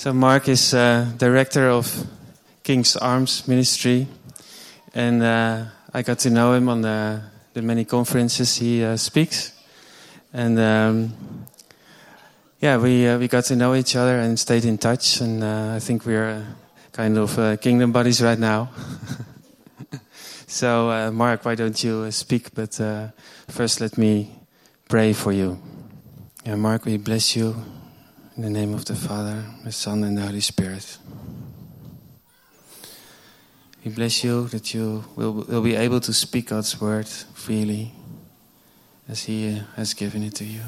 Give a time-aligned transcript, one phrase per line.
[0.00, 2.06] So Mark is uh, director of
[2.62, 4.08] King's Arms Ministry,
[4.94, 7.20] and uh, I got to know him on the,
[7.52, 9.52] the many conferences he uh, speaks,
[10.32, 11.12] and um,
[12.62, 15.74] yeah, we uh, we got to know each other and stayed in touch, and uh,
[15.76, 16.44] I think we're uh,
[16.92, 18.70] kind of kingdom buddies right now.
[20.46, 22.54] so Mark, why don't you speak?
[22.54, 22.72] But
[23.48, 24.32] first, let me
[24.88, 25.58] pray for you.
[26.46, 27.54] Yeah, Mark, we bless you
[28.40, 30.96] in the name of the Father, the Son, and the Holy Spirit.
[33.84, 37.92] We bless you that you will, will be able to speak God's word freely
[39.10, 40.62] as He has given it to you.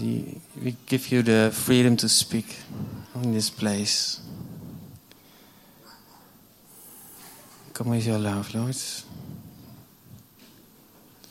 [0.00, 2.56] We give you the freedom to speak
[3.14, 4.20] in this place.
[7.74, 8.76] Come with your love, Lord.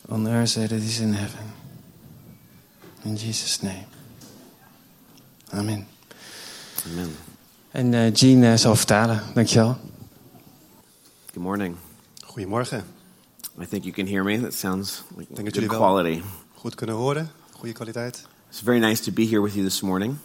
[0.07, 1.56] On earth as it is in heaven.
[3.07, 3.85] In Jesus' name.
[5.49, 5.87] Amen.
[6.91, 7.15] Amen.
[7.71, 9.21] En eh Jean eh, zal vertalen.
[9.33, 9.77] Dankjewel.
[11.33, 11.75] Good morning.
[12.25, 12.83] Goedemorgen.
[13.61, 14.41] I think you can hear me.
[14.41, 16.21] That sounds like Denk dat good quality.
[16.53, 17.31] Goed kunnen horen.
[17.51, 18.25] Goede kwaliteit.
[18.49, 20.17] It's very nice to be here with you this morning.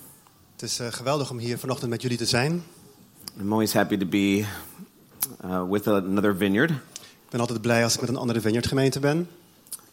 [0.53, 2.63] Het is eh, geweldig om hier vanochtend met jullie te zijn.
[3.41, 4.45] I'm always happy to be
[5.45, 6.71] uh, with another vineyard.
[6.71, 9.29] Ik ben altijd blij als ik met een andere vineyard gemeente ben.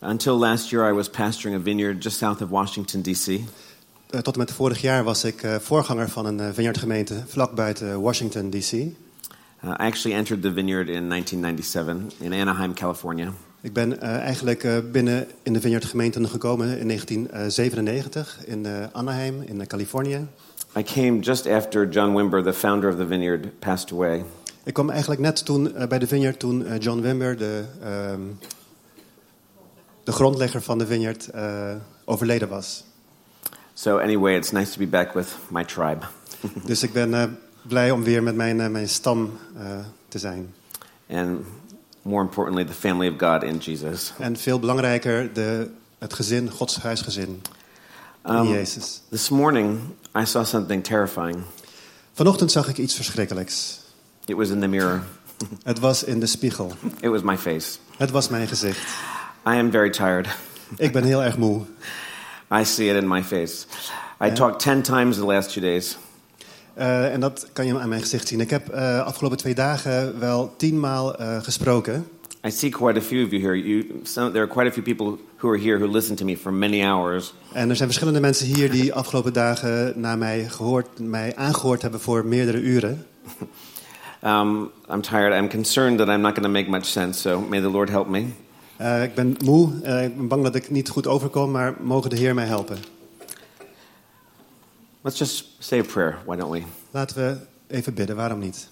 [0.02, 3.28] Until last year, I was pastoring a vineyard just south of Washington, D.C.
[4.10, 7.56] Eh, tot en met vorig jaar was ik eh, voorganger van een eh, vineyardgemeente vlak
[7.56, 8.72] buiten Washington, D.C.
[8.72, 8.94] I
[9.62, 13.32] actually entered the vineyard in 1997 in Anaheim, California.
[13.62, 20.28] Ik ben eigenlijk binnen in de vineyardgemeente gekomen in 1997 in Anaheim, in Californië.
[20.78, 24.24] I came just after John Wimber, the founder of the vineyard, passed away.
[24.64, 28.22] Ik kwam eigenlijk net toen bij de vineyard toen John Wimber, de, ehm,
[30.10, 32.84] de grondlegger van de vineyard, eh, overleden was.
[33.74, 36.06] So, anyway, it's nice to be back with my tribe.
[36.66, 37.24] Dus ik ben eh,
[37.62, 39.32] blij om weer met mijn, eh, mijn stam
[40.08, 40.54] te zijn.
[41.10, 41.40] And
[42.02, 44.14] more importantly, the family of God in Jesus.
[44.18, 47.42] En veel belangrijker, de, het gezin, Gods huisgezin
[48.26, 49.02] in Um, Jezus.
[49.10, 49.80] This morning,
[50.22, 51.42] I saw something terrifying.
[52.14, 53.80] Vanochtend zag ik iets verschrikkelijks.
[54.26, 55.04] It was in the mirror.
[55.64, 56.74] Het was in de spiegel.
[57.00, 57.78] It was my face.
[57.98, 59.18] Het was mijn gezicht.
[59.54, 60.28] I am very tired.
[60.78, 61.62] Ik ben heel erg moe.
[62.52, 63.66] I see it in my face.
[64.22, 65.98] I talked 10 times the last two days.
[66.74, 68.40] Eh, en dat kan je aan mijn gezicht zien.
[68.40, 72.08] Ik heb eh afgelopen twee dagen wel tienmaal eh gesproken.
[72.46, 73.68] I see quite a few of you here.
[73.68, 76.38] You, some, there are quite a few people who are here who listen to me
[76.38, 77.34] for many hours.
[77.54, 82.00] En er zijn verschillende mensen hier die afgelopen dagen naar mij, gehoord, mij aangehoord hebben
[82.00, 83.06] voor meerdere uren.
[84.22, 85.34] Um, I'm tired.
[85.34, 88.08] I'm concerned that I'm not going to make much sense, so may the Lord help
[88.10, 88.34] me.
[88.80, 89.82] Eh, ik ben moe.
[89.84, 92.78] Eh, ik ben bang dat ik niet goed overkom, maar mogen de Heer mij helpen.
[95.02, 96.64] Let's just say a prayer, why don't we?
[96.92, 98.70] Laten we even bidden, waarom niet?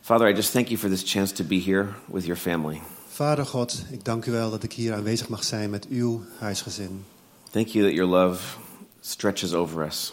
[0.00, 2.80] Father, I just thank you for this chance to be here with your family.
[3.08, 7.04] Vader God, ik dank u wel dat ik hier aanwezig mag zijn met uw huisgezin.
[7.50, 8.42] Thank you that your love
[9.00, 10.12] stretches over us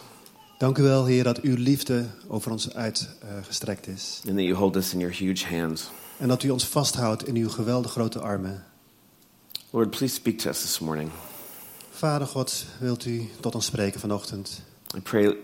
[0.58, 4.20] Dank u wel, Heer, dat uw liefde over ons uitgestrekt is.
[4.26, 5.90] and that you hold us in your huge hands.
[6.20, 8.64] En dat u ons vasthoudt in uw geweldig grote armen.
[9.70, 11.10] Lord, please speak to us this morning.
[11.90, 14.62] Vader God, wilt u tot ons spreken vanochtend?
[14.96, 15.36] I pray,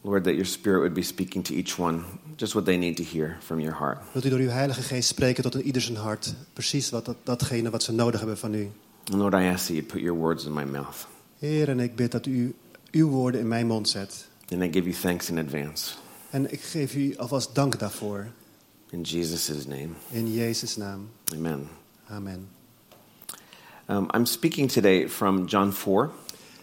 [0.00, 2.02] Lord, that your spirit would be speaking to each one
[2.36, 3.98] just what they need to hear from your heart.
[4.12, 6.34] Wilt u door uw Heilige Geest spreken tot een ieder zijn hart?
[6.52, 8.70] Precies wat, dat, datgene wat ze nodig hebben van u.
[9.04, 11.06] And Lord, I ask that you put your words in my mouth.
[11.38, 12.54] Heer, en ik bid dat u
[12.90, 14.28] uw woorden in mijn mond zet.
[14.52, 15.94] And I give you thanks in advance.
[16.30, 18.26] En ik geef u alvast dank daarvoor.
[18.90, 21.08] In Jesus' name, In Jezus' naam.
[21.34, 21.68] amen.
[22.10, 22.48] Amen.
[23.88, 26.10] Um, I'm speaking today from John 4.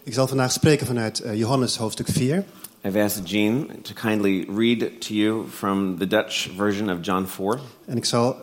[0.04, 2.44] Ik zal vandaag spreken vanuit eh, Johannes hoofdstuk 4.
[2.86, 7.60] I've asked Jean to kindly read to you from the Dutch version of John 4.
[7.86, 8.36] En ik zal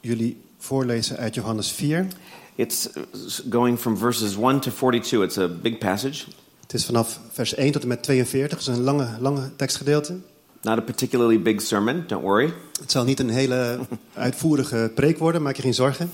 [0.00, 2.06] jullie voorlezen uit Johannes 4.
[2.54, 3.02] It's uh,
[3.50, 5.22] going from verses 1 to 42.
[5.22, 6.24] It's a big passage,
[6.60, 8.58] Het is vanaf vers 1 tot en met 42.
[8.58, 10.18] Het is een lange, lange tekstgedeelte.
[10.64, 12.52] Not a particularly big sermon, don't worry.
[12.80, 13.78] Het zal niet een hele
[14.14, 16.10] uitvoerige preek worden, maak je geen zorgen.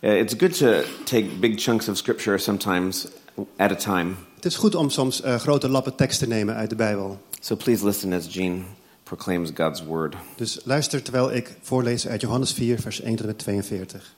[0.00, 3.06] Uh, it's good to take big chunks of scripture sometimes
[3.56, 4.14] at a time.
[4.34, 7.20] Het is goed om soms eh, grote lappen tekst te nemen uit de Bijbel.
[7.40, 8.64] So please listen as Jean
[9.02, 10.14] proclaims God's word.
[10.36, 14.14] Dus luister terwijl ik voorlees uit Johannes 4, vers 1 tot en met 42.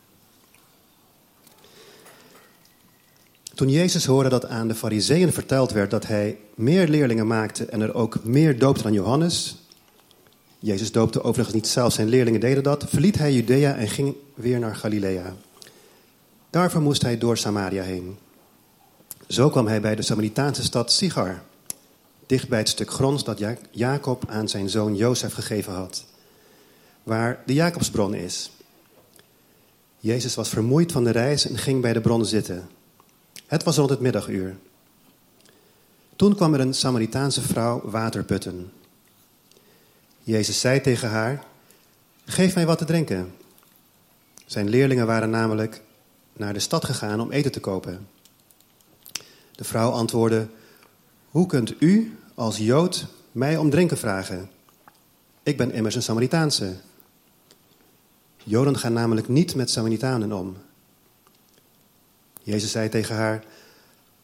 [3.56, 7.80] Toen Jezus hoorde dat aan de Fariseeën verteld werd dat hij meer leerlingen maakte en
[7.80, 9.56] er ook meer doopte dan Johannes.
[10.58, 12.84] Jezus doopte overigens niet zelf, zijn leerlingen deden dat.
[12.88, 15.34] Verliet hij Judea en ging weer naar Galilea.
[16.50, 18.16] Daarvoor moest hij door Samaria heen.
[19.28, 21.42] Zo kwam hij bij de Samaritaanse stad Sigar,
[22.26, 26.04] dicht bij het stuk gronds dat Jacob aan zijn zoon Jozef gegeven had,
[27.02, 28.50] waar de Jacobsbron is.
[29.98, 32.75] Jezus was vermoeid van de reis en ging bij de bron zitten.
[33.46, 34.56] Het was rond het middaguur.
[36.16, 38.72] Toen kwam er een Samaritaanse vrouw water putten.
[40.22, 41.44] Jezus zei tegen haar:
[42.24, 43.34] Geef mij wat te drinken.
[44.46, 45.82] Zijn leerlingen waren namelijk
[46.32, 48.08] naar de stad gegaan om eten te kopen.
[49.52, 50.48] De vrouw antwoordde:
[51.30, 54.50] Hoe kunt u als Jood mij om drinken vragen?
[55.42, 56.74] Ik ben immers een Samaritaanse.
[58.44, 60.56] Joden gaan namelijk niet met Samaritanen om.
[62.46, 63.44] Jezus zei tegen haar: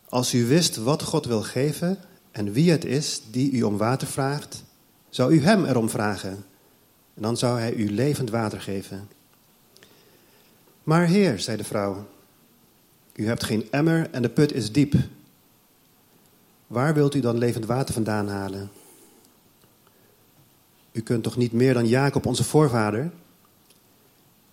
[0.08, 1.98] Als u wist wat God wil geven
[2.30, 4.62] en wie het is die u om water vraagt,
[5.08, 6.44] zou u hem erom vragen.
[7.14, 9.08] En dan zou hij u levend water geven.
[10.82, 12.06] Maar Heer, zei de vrouw,
[13.14, 14.94] u hebt geen emmer en de put is diep.
[16.66, 18.70] Waar wilt u dan levend water vandaan halen?
[20.92, 23.10] U kunt toch niet meer dan Jacob, onze voorvader?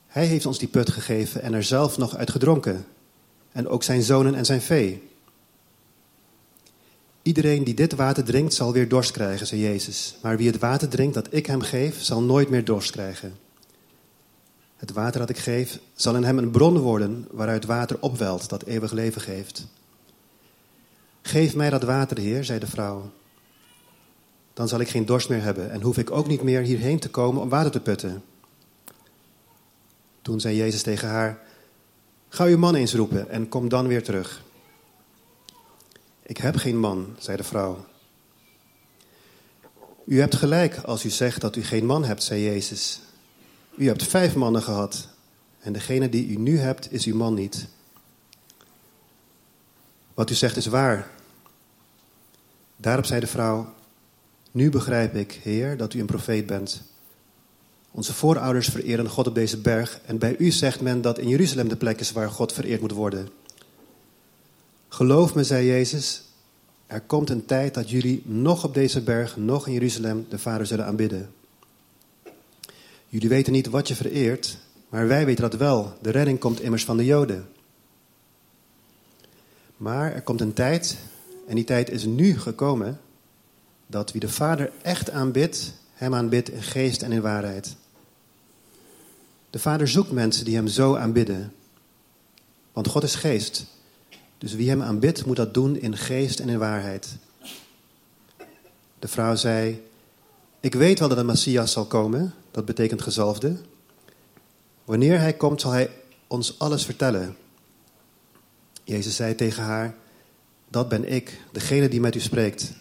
[0.08, 2.86] Hij heeft ons die put gegeven en er zelf nog uit gedronken.
[3.52, 5.08] En ook zijn zonen en zijn vee.
[7.22, 10.18] Iedereen die dit water drinkt, zal weer dorst krijgen, zei Jezus.
[10.22, 13.34] Maar wie het water drinkt dat ik hem geef, zal nooit meer dorst krijgen.
[14.78, 18.64] Het water dat ik geef, zal in hem een bron worden waaruit water opwelt dat
[18.64, 19.68] eeuwig leven geeft.
[21.22, 23.12] Geef mij dat water, Heer, zei de vrouw.
[24.54, 27.10] Dan zal ik geen dorst meer hebben en hoef ik ook niet meer hierheen te
[27.10, 28.24] komen om water te putten.
[30.22, 31.40] Toen zei Jezus tegen haar:
[32.30, 34.44] Ga uw man eens roepen en kom dan weer terug.
[36.22, 37.86] Ik heb geen man, zei de vrouw.
[40.06, 43.02] U hebt gelijk als u zegt dat u geen man hebt, zei Jezus.
[43.76, 45.08] U hebt vijf mannen gehad
[45.60, 47.68] en degene die u nu hebt is uw man niet.
[50.14, 51.12] Wat u zegt is waar.
[52.76, 53.74] Daarop zei de vrouw:
[54.52, 56.82] Nu begrijp ik, Heer, dat u een profeet bent.
[57.92, 61.68] Onze voorouders vereren God op deze berg en bij u zegt men dat in Jeruzalem
[61.68, 63.30] de plek is waar God vereerd moet worden.
[64.88, 66.24] Geloof me, zei Jezus,
[66.88, 70.66] er komt een tijd dat jullie nog op deze berg, nog in Jeruzalem de Vader
[70.66, 71.30] zullen aanbidden.
[73.08, 74.58] Jullie weten niet wat je vereert,
[74.90, 75.94] maar wij weten dat wel.
[76.02, 77.50] De redding komt immers van de Joden.
[79.78, 80.98] Maar er komt een tijd,
[81.48, 83.00] en die tijd is nu gekomen,
[83.88, 87.76] dat wie de Vader echt aanbidt, hem aanbidt in geest en in waarheid.
[89.50, 91.54] De Vader zoekt mensen die hem zo aanbidden.
[92.74, 93.66] Want God is geest.
[94.38, 97.18] Dus wie hem aanbidt, moet dat doen in geest en in waarheid.
[99.00, 99.84] De vrouw zei:
[100.60, 103.58] Ik weet wel dat een Messias zal komen, dat betekent gezalfde.
[104.86, 105.90] Wanneer hij komt, zal hij
[106.28, 107.38] ons alles vertellen.
[108.84, 109.96] Jezus zei tegen haar:
[110.68, 112.74] Dat ben ik, degene die met u spreekt.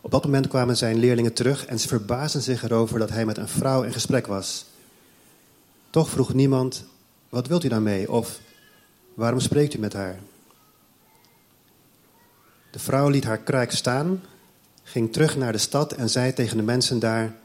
[0.00, 3.38] Op dat moment kwamen zijn leerlingen terug en ze verbaasden zich erover dat hij met
[3.38, 4.64] een vrouw in gesprek was.
[5.90, 6.84] Toch vroeg niemand:
[7.28, 8.10] Wat wilt u daarmee?
[8.10, 8.38] Of
[9.14, 10.18] waarom spreekt u met haar?
[12.70, 14.22] De vrouw liet haar kruik staan,
[14.82, 17.36] ging terug naar de stad en zei tegen de mensen daar: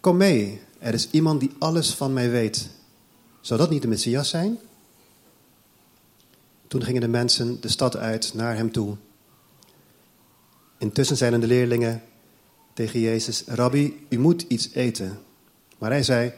[0.00, 2.68] Kom mee, er is iemand die alles van mij weet.
[3.40, 4.58] Zou dat niet de Messias zijn?
[6.68, 8.96] Toen gingen de mensen de stad uit naar hem toe.
[10.78, 12.02] Intussen zeiden de leerlingen
[12.72, 15.18] tegen Jezus: Rabbi, u moet iets eten.
[15.78, 16.32] Maar hij zei: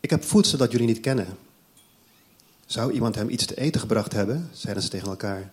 [0.00, 1.26] Ik heb voedsel dat jullie niet kennen.
[2.66, 4.48] Zou iemand hem iets te eten gebracht hebben?
[4.52, 5.52] zeiden ze tegen elkaar.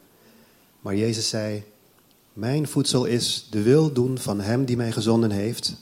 [0.80, 1.64] Maar Jezus zei:
[2.34, 5.76] Mijn voedsel is de wil doen van hem die mij gezonden heeft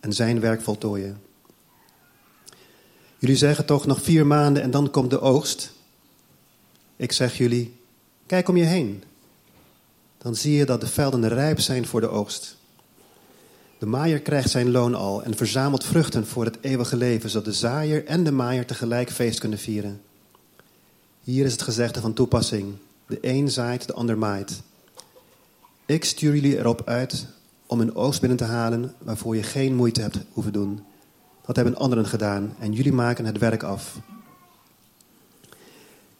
[0.00, 1.20] en zijn werk voltooien.
[3.18, 5.72] Jullie zeggen toch nog vier maanden en dan komt de oogst.
[6.96, 7.76] Ik zeg jullie:
[8.26, 9.02] Kijk om je heen
[10.22, 12.56] dan zie je dat de velden rijp zijn voor de oogst.
[13.78, 17.52] De maaier krijgt zijn loon al en verzamelt vruchten voor het eeuwige leven, zodat de
[17.52, 20.00] zaaier en de maaier tegelijk feest kunnen vieren.
[21.20, 22.74] Hier is het gezegde van toepassing:
[23.06, 24.62] de een zaait, de ander maait.
[25.86, 27.26] Ik stuur jullie erop uit
[27.66, 30.80] om een oogst binnen te halen waarvoor je geen moeite hebt hoeven doen.
[31.46, 33.98] Dat hebben anderen gedaan en jullie maken het werk af.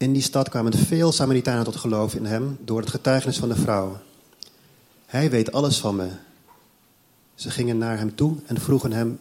[0.02, 3.54] In die stad kwamen veel Samaritanen tot geloof in hem door het getuigenis van de
[3.54, 4.00] vrouw.
[5.06, 6.09] Hij weet alles van me.
[7.35, 9.18] Ze gingen naar hem toe en vroegen hem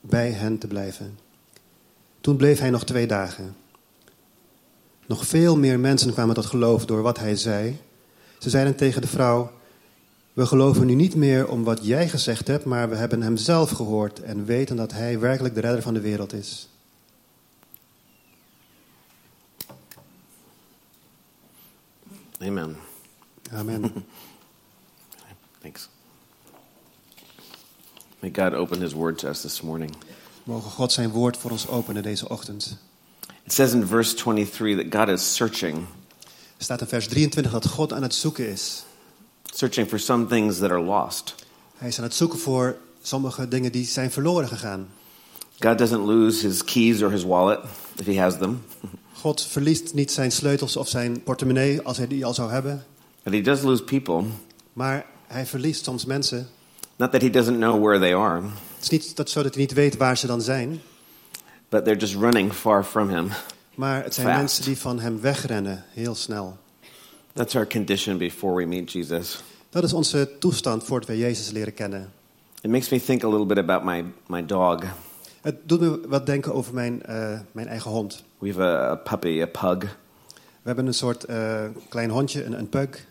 [0.00, 1.18] bij hen te blijven.
[2.20, 3.56] Toen bleef hij nog twee dagen.
[5.06, 7.78] Nog veel meer mensen kwamen tot geloof door wat hij zei.
[8.38, 9.52] Ze zeiden tegen de vrouw:
[10.32, 13.70] We geloven nu niet meer om wat jij gezegd hebt, maar we hebben hem zelf
[13.70, 16.68] gehoord en weten dat hij werkelijk de redder van de wereld is.
[22.42, 22.76] Amen.
[23.52, 23.92] Amen.
[25.62, 25.88] Thanks.
[28.20, 29.90] May God open his word to us this morning.
[30.44, 32.76] Mogen God zijn woord voor ons openen deze ochtend.
[33.44, 35.76] It says in verse 23 that God is searching,
[36.56, 38.84] Er staat in vers 23 dat God aan het zoeken is.
[39.54, 41.34] searching for some things that are lost.
[41.76, 44.88] Hij is aan het zoeken voor sommige dingen die zijn verloren gegaan.
[45.58, 47.58] God doesn't lose his keys or his wallet
[47.96, 48.64] if he has them,
[49.20, 52.84] God verliest niet zijn sleutels of zijn portemonnee als hij die al zou hebben.
[53.22, 54.24] but he does lose people.
[54.72, 56.48] Maar hij verliest soms mensen.
[56.96, 58.42] Not that he doesn't know where they are,
[58.74, 60.80] Het is niet dat zo dat hij niet weet waar ze dan zijn.
[61.68, 63.28] but they're just running far from him.
[63.74, 64.38] Maar het zijn Fast.
[64.38, 66.56] mensen die van hem wegrennen, heel snel.
[67.32, 69.42] That's our condition before we meet Jesus.
[69.70, 72.12] Dat is onze toestand voordat we Jezus leren kennen.
[72.62, 74.84] It makes me think a little bit about my, my dog.
[75.40, 78.24] Het doet me wat denken over mijn, eh, mijn eigen hond.
[78.38, 79.96] We have a, a puppy, a pug,
[80.62, 83.06] We hebben een soort eh, klein hondje, een, een pug.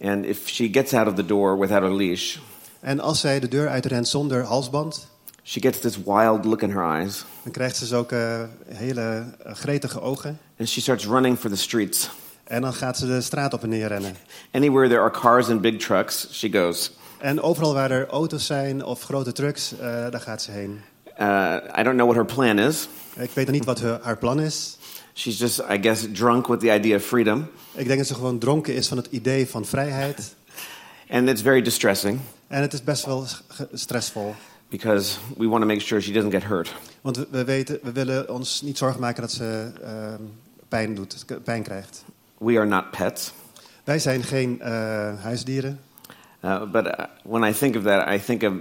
[0.00, 2.36] and if she gets out of the door without a leash,
[2.80, 5.08] En als zij de deur uitrent zonder halsband,
[5.42, 10.38] she gets this wild look in her eyes, dan krijgt ze hele eh, gretige ogen.
[10.58, 12.10] and she starts running for the streets.
[12.44, 14.16] En dan gaat ze de straat op en neer rennen.
[14.52, 16.92] Anywhere there are cars and big trucks, she goes.
[17.18, 20.80] En overal waar er auto's zijn of grote trucks, eh, daar gaat ze heen.
[21.20, 22.88] Uh, I don't know what her plan is.
[23.16, 24.78] Ik weet niet wat haar haar plan is.
[25.14, 28.38] She's just, I guess, drunk with the idea of freedom, Ik denk dat ze gewoon
[28.38, 30.34] dronken is van het idee van vrijheid.
[31.10, 33.26] and it's very distressing En het is best wel
[33.72, 34.34] stressvol.
[34.68, 36.74] because we want to make sure she doesn't get hurt.
[37.00, 40.22] Want we, we weten, we willen ons niet zorgen maken dat ze ehm,
[40.68, 42.04] pijn doet, pijn krijgt.
[42.38, 43.32] We are not pets,
[43.84, 44.70] Wij zijn geen eh,
[45.22, 45.80] huisdieren.
[46.44, 46.92] uh, but uh,
[47.22, 48.52] when I think of that, I think of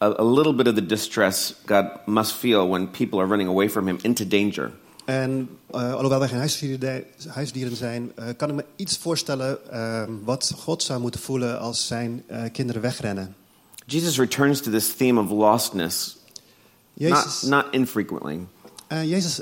[0.00, 3.68] a, a little bit of the distress God must feel when people are running away
[3.68, 4.72] from Him into danger.
[5.08, 10.12] En eh, alhoewel wij geen huisdieren, huisdieren zijn, eh, kan ik me iets voorstellen ehm,
[10.24, 13.34] wat God zou moeten voelen als zijn eh, kinderen wegrennen.
[13.86, 16.16] Jesus returns to this theme of lostness,
[16.94, 18.46] Jezus, not, not infrequently.
[18.88, 19.40] Jezus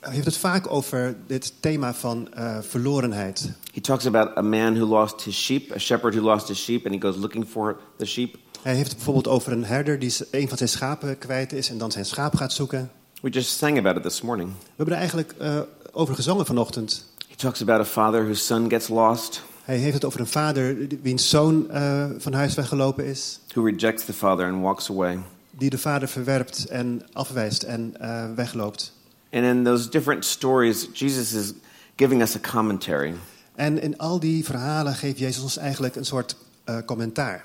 [0.00, 2.28] heeft het vaak over dit thema van
[2.60, 3.50] verlorenheid.
[3.72, 6.84] He talks about a man who lost his sheep, a shepherd who lost his sheep,
[6.84, 8.36] and he goes looking for the sheep.
[8.64, 11.78] Hij heeft het bijvoorbeeld over een herder die een van zijn schapen kwijt is en
[11.78, 12.90] dan zijn schaap gaat zoeken.
[13.22, 14.50] We just sang about it this morning.
[14.50, 15.60] We hebben er eigenlijk eh,
[15.92, 17.04] over gezongen vanochtend.
[17.28, 20.76] He talks about a father whose son gets lost, Hij heeft het over een vader
[21.02, 23.40] wiens zoon eh, van huis weggelopen is.
[23.54, 25.18] who rejects the father and walks away.
[25.50, 28.92] Die de vader verwerpt en afwijst en eh, wegloopt.
[29.32, 31.52] And in those different stories, Jesus is
[31.96, 33.14] giving us a commentary.
[33.54, 36.36] En in al die verhalen geeft Jezus ons eigenlijk een soort
[36.84, 37.44] commentaar.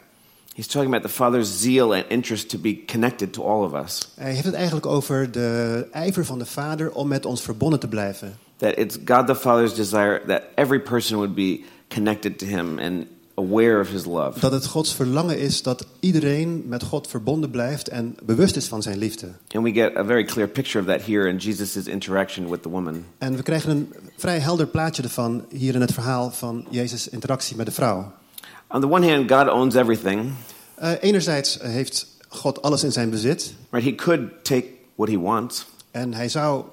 [0.55, 4.09] He's talking about the father's zeal and interest to be connected to all of us.
[4.15, 7.87] Hij heeft het eigenlijk over de ijver van de vader om met ons verbonden te
[7.87, 8.37] blijven.
[8.57, 13.05] That it's God the Father's desire that every person would be connected to him and
[13.39, 14.39] aware of his love.
[14.39, 18.81] Dat het Gods verlangen is dat iedereen met God verbonden blijft en bewust is van
[18.81, 19.27] zijn liefde.
[19.51, 22.69] And we get a very clear picture of that here in Jesus' interaction with the
[22.69, 23.05] woman.
[23.17, 27.55] En we krijgen een vrij helder plaatje ervan hier in het verhaal van Jezus' interactie
[27.55, 28.11] met de vrouw.
[28.71, 30.31] On the one hand, God owns everything,
[30.75, 33.89] Eh, enerzijds heeft God alles in zijn bezit right?
[33.89, 36.63] He could take what he wants, en hij zou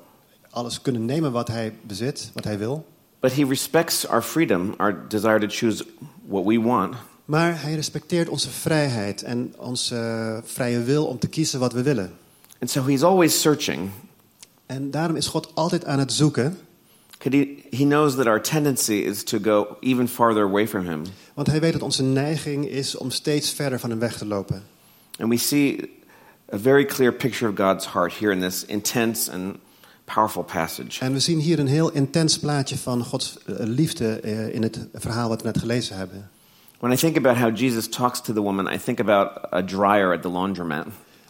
[0.51, 2.87] alles kunnen nemen wat hij bezit, wat hij wil.
[3.21, 5.85] but he respects our freedom, our desire to choose
[6.27, 6.95] what we want.
[7.25, 12.13] Maar hij respecteert onze vrijheid en onze vrije wil om te kiezen wat we willen.
[12.61, 13.91] And so he's always searching.
[14.67, 16.59] En daarom is God altijd aan het zoeken,
[17.23, 21.03] he, he knows that our tendency is to go even farther away from him.
[21.35, 24.63] want hij weet dat onze neiging is om steeds verder van hem weg te lopen.
[25.19, 25.91] And we see
[26.53, 29.57] a very clear picture of God's heart here in this intense and
[30.05, 31.01] powerful passage.
[31.01, 34.89] En we zien hier een heel intens plaatje van Gods eh, liefde eh, in het
[34.95, 36.31] verhaal wat we net gelezen hebben.
[36.79, 40.13] When I think about how Jesus talks to the woman, I think about a dryer
[40.13, 40.87] at the laundromat.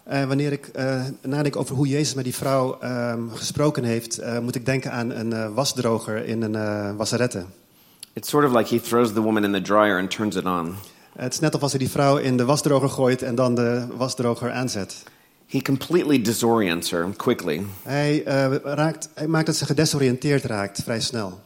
[0.07, 4.39] Eh, wanneer ik eh, nadenk over hoe Jezus met die vrouw ehm, gesproken heeft, eh,
[4.39, 7.45] moet ik denken aan een wasdroger in een wasserette.
[8.13, 10.75] It's sort of like he throws the woman in the dryer and turns it on.
[11.17, 14.53] Het is net alsof hij die vrouw in de wasdroger gooit en dan de wasdroger
[14.53, 15.03] aanzet.
[15.47, 17.65] He completely disorients her quickly.
[17.83, 18.23] Hij,
[18.65, 21.41] raakt, hij maakt dat ze gedesoriënteerd raakt, vrij snel.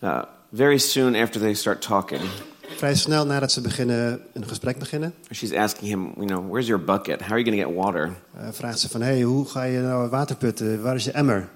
[0.00, 0.22] Uh,
[0.54, 2.22] very soon after they start talking,
[2.68, 6.84] Vrij snel nadat ze beginnen, een gesprek beginnen, she's asking him, you know, where's your
[6.84, 7.20] bucket?
[7.20, 8.12] How are you going to get water?
[8.36, 9.00] eh, vraagt ze van...
[9.00, 10.82] Hé, hey, hoe ga je nou water putten?
[10.82, 11.48] Waar is je emmer?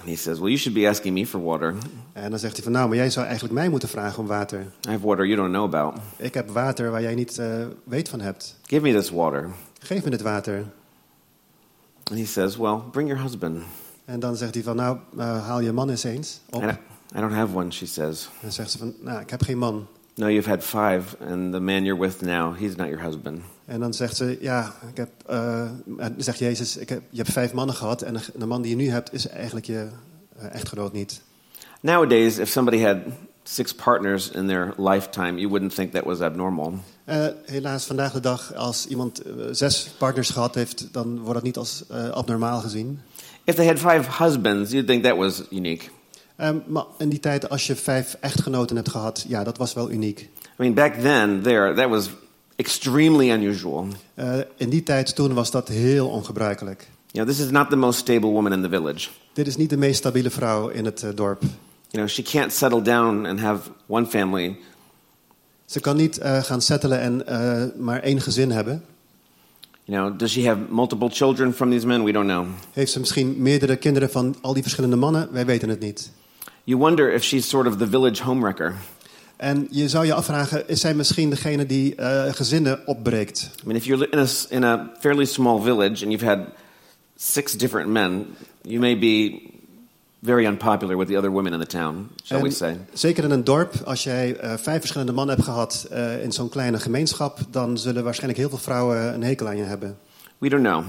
[0.00, 1.74] And he says, well, you should be asking me for water.
[2.12, 2.72] En dan zegt hij van...
[2.72, 4.60] Nou, maar jij zou eigenlijk mij moeten vragen om water.
[4.60, 6.00] I have water you don't know about.
[6.16, 8.56] Ik heb water waar jij niet eh, weet van hebt.
[8.66, 9.50] Give me this water.
[9.78, 10.64] Geef me dit water.
[12.10, 13.62] And he says, well, bring your husband.
[14.04, 14.76] En dan zegt hij van...
[14.76, 16.62] Nou, eh, haal je man eens eens op.
[17.16, 18.24] I don't have one, she says.
[18.24, 19.86] En dan zegt ze van, nou, ik heb geen man.
[20.18, 23.42] No, you've had five, and the man you're with now, he's not your husband.
[23.64, 27.32] En dan zegt ze, ja, ik heb, en dan zegt Jezus, ik heb, je hebt
[27.32, 29.88] vijf mannen gehad en de, man die je nu hebt is eigenlijk je
[30.38, 31.20] eh, echtgenoot niet.
[31.80, 32.96] Nowadays, if somebody had
[33.42, 36.74] six partners in their lifetime, you wouldn't think that was abnormal.
[37.04, 41.56] Eh, helaas, vandaag de dag, als iemand zes partners gehad heeft, dan wordt dat niet
[41.56, 43.00] als abnormaal gezien.
[43.44, 45.90] If they had five husbands, you'd think that was unique.
[46.38, 49.90] Ehm, maar in die tijd, als je vijf echtgenoten hebt gehad, ja, dat was wel
[49.90, 50.20] uniek.
[50.20, 52.10] I mean, back then, there, that was
[52.56, 53.86] extremely unusual.
[54.14, 56.88] Eh, in die tijd toen was dat heel ongebruikelijk.
[57.06, 59.08] You know, this is not the most stable woman in the village.
[59.32, 61.42] Dit is niet de meest stabiele vrouw in het eh, dorp.
[61.88, 64.58] You know, she can't settle down and have one family.
[65.64, 67.24] Ze kan niet eh, gaan settelen en
[67.78, 68.84] maar één gezin hebben.
[69.84, 72.04] You know, does she have multiple children from these men?
[72.04, 72.46] We don't know.
[72.72, 75.28] Heeft ze misschien meerdere kinderen van al die verschillende mannen?
[75.32, 76.10] Wij weten het niet.
[76.68, 78.74] You wonder if she's sort of the village homewrecker.
[79.36, 83.50] En je zou je afvragen, is zij misschien degene die eh, gezinnen opbreekt?
[83.62, 86.38] I mean, if you're in a, in a fairly small village and you've had
[87.16, 88.26] six different men,
[88.62, 89.40] you may be
[90.22, 92.76] very unpopular with the other women in the town, shall we En say.
[92.92, 96.48] zeker in een dorp, als jij eh, vijf verschillende mannen hebt gehad eh, in zo'n
[96.48, 99.98] kleine gemeenschap, dan zullen waarschijnlijk heel veel vrouwen een hekel aan je hebben.
[100.38, 100.84] We don't know.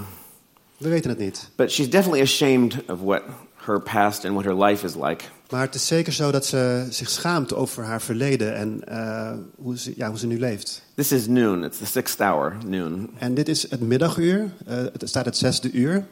[0.78, 1.50] We weten het niet.
[1.56, 3.22] But she's definitely ashamed of what
[3.70, 5.24] her past and what her life is like.
[5.50, 9.78] Maar het is zeker zo dat ze zich schaamt over haar verleden en eh, hoe,
[9.78, 10.82] ze, ja, hoe ze nu leeft.
[10.96, 11.64] This is noon.
[11.64, 13.10] It's the sixth hour, noon.
[13.18, 16.06] En dit is het middaguur, eh, het staat het zesde uur,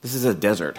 [0.00, 0.78] This is a desert.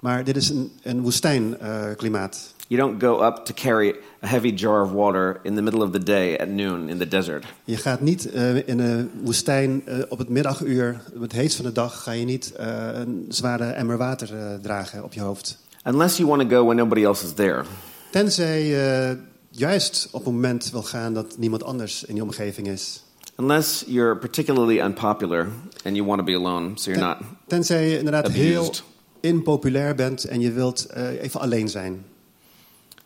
[0.00, 2.54] maar dit is een, een woestijnklimaat.
[2.68, 5.90] You don't go up to carry a heavy jar of water in the middle of
[5.90, 7.44] the day at noon in the desert.
[7.64, 11.64] je gaat niet eh, in een woestijn eh, op het middaguur, op het heetst van
[11.64, 15.58] de dag, ga je niet eh, een zware emmer water eh, dragen op je hoofd.
[15.84, 17.64] Unless you want to go when nobody else is there.
[18.10, 19.16] Tenzij je
[19.50, 23.02] juist op het moment wil gaan dat niemand anders in die omgeving is.
[23.36, 25.48] Unless you're particularly unpopular
[25.84, 27.16] and you want to be alone, so you're not.
[27.46, 28.72] Tenzij je inderdaad heel
[29.20, 32.04] impopulair bent en je wilt eh, even alleen zijn.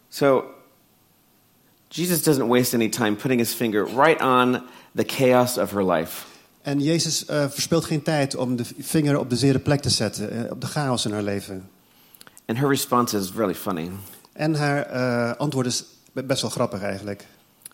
[0.09, 0.45] So,
[1.89, 4.63] Jesus doesn't waste any time putting his finger right on
[4.95, 6.25] the chaos of her life.
[6.63, 10.31] En Jezus eh, verspilt geen tijd om de vinger op de zere plek te zetten,
[10.31, 11.69] eh, op de chaos in haar leven.
[12.47, 13.91] And her response is really funny.
[14.33, 17.27] En haar eh, antwoord is be- best wel grappig eigenlijk.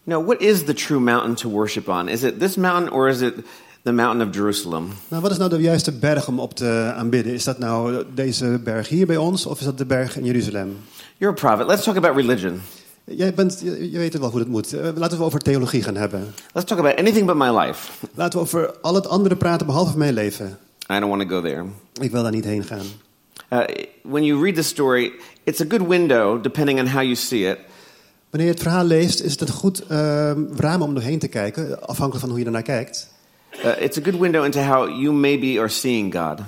[0.04, 2.08] No, what is the true mountain to worship on?
[2.08, 3.34] Is it this mountain or is it
[3.82, 4.88] the mountain of Jerusalem?
[5.08, 7.32] Nou, wat is nou de juiste berg om op te aanbidden?
[7.32, 10.76] Is dat nou deze berg hier bij ons of is dat de berg in Jeruzalem?
[11.16, 11.66] You're a prophet.
[11.66, 12.60] Let's talk about religion.
[13.04, 14.72] Jij bent, je, je weet wel hoe het moet.
[14.72, 16.34] Eh, laten we over theologie gaan hebben.
[16.52, 17.90] Let's talk about anything but my life.
[18.14, 20.58] Laten we over al het andere praten behalve mijn leven.
[20.92, 21.64] I don't want to go there.
[22.00, 22.86] Ik wil daar niet heen gaan.
[23.52, 23.64] Uh,
[24.02, 25.12] when you read the story,
[25.44, 27.58] it's a good window, depending on how you see it,
[28.30, 31.86] Wanneer je het verhaal leest, is het een goed eh, raam om doorheen te kijken,
[31.86, 33.08] afhankelijk van hoe je ernaar kijkt.
[33.64, 36.38] Uh, it's a good window into how you maybe are seeing God.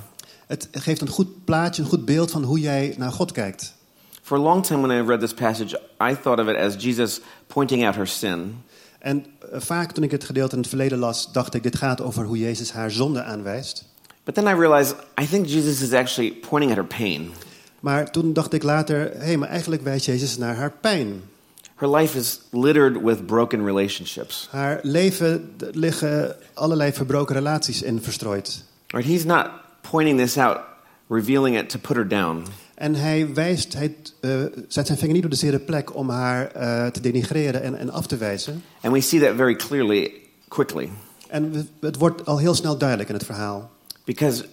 [0.47, 3.75] Het geeft een goed plaatje, een goed beeld van hoe jij naar God kijkt.
[4.23, 7.21] For a long time, when I read this passage, I thought of it as Jesus
[7.47, 8.63] pointing out her sin.
[8.99, 12.01] En eh, vaak toen ik het gedeelte in het verleden las, dacht ik, dit gaat
[12.01, 13.92] over hoe Jezus haar zonde aanwijst.
[14.25, 17.31] But then I realized I think Jesus is actually pointing at her pain.
[17.81, 21.23] Maar toen dacht ik later, hé, hey, maar eigenlijk wijst Jezus naar haar pijn.
[21.75, 24.49] Her life is littered with broken relationships.
[24.51, 28.65] Haar leven liggen allerlei verbroken relaties in verstrooid.
[28.87, 29.09] Right?
[29.09, 29.51] He's not
[29.91, 30.59] pointing this out,
[31.09, 32.43] revealing it to put her down.
[32.75, 34.31] En hij wijst, hij eh,
[34.69, 37.91] zet zijn vinger niet op de zere plek om haar eh, te denigreren en, en
[37.91, 38.63] af te wijzen.
[38.81, 40.13] And we see that very clearly,
[40.49, 40.91] quickly.
[41.29, 43.71] En het wordt al heel snel duidelijk in het verhaal.
[44.05, 44.45] Because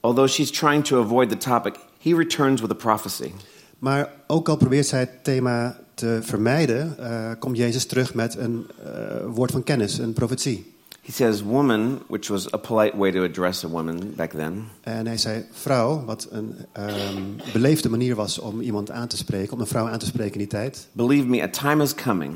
[0.00, 3.32] although she's trying to avoid the topic, he returns with a prophecy.
[3.78, 8.66] Maar ook al probeert zij het thema te vermijden, eh, komt Jezus terug met een
[8.84, 8.92] eh,
[9.26, 10.72] woord van kennis, een profetie.
[11.02, 14.64] He says, Woman, which was a polite way to address a woman back then.
[14.80, 17.22] En hij zei vrouw, wat een ehm,
[17.52, 20.38] beleefde manier was om iemand aan te spreken, om een vrouw aan te spreken in
[20.38, 20.88] die tijd.
[20.92, 22.34] Believe me, a time is coming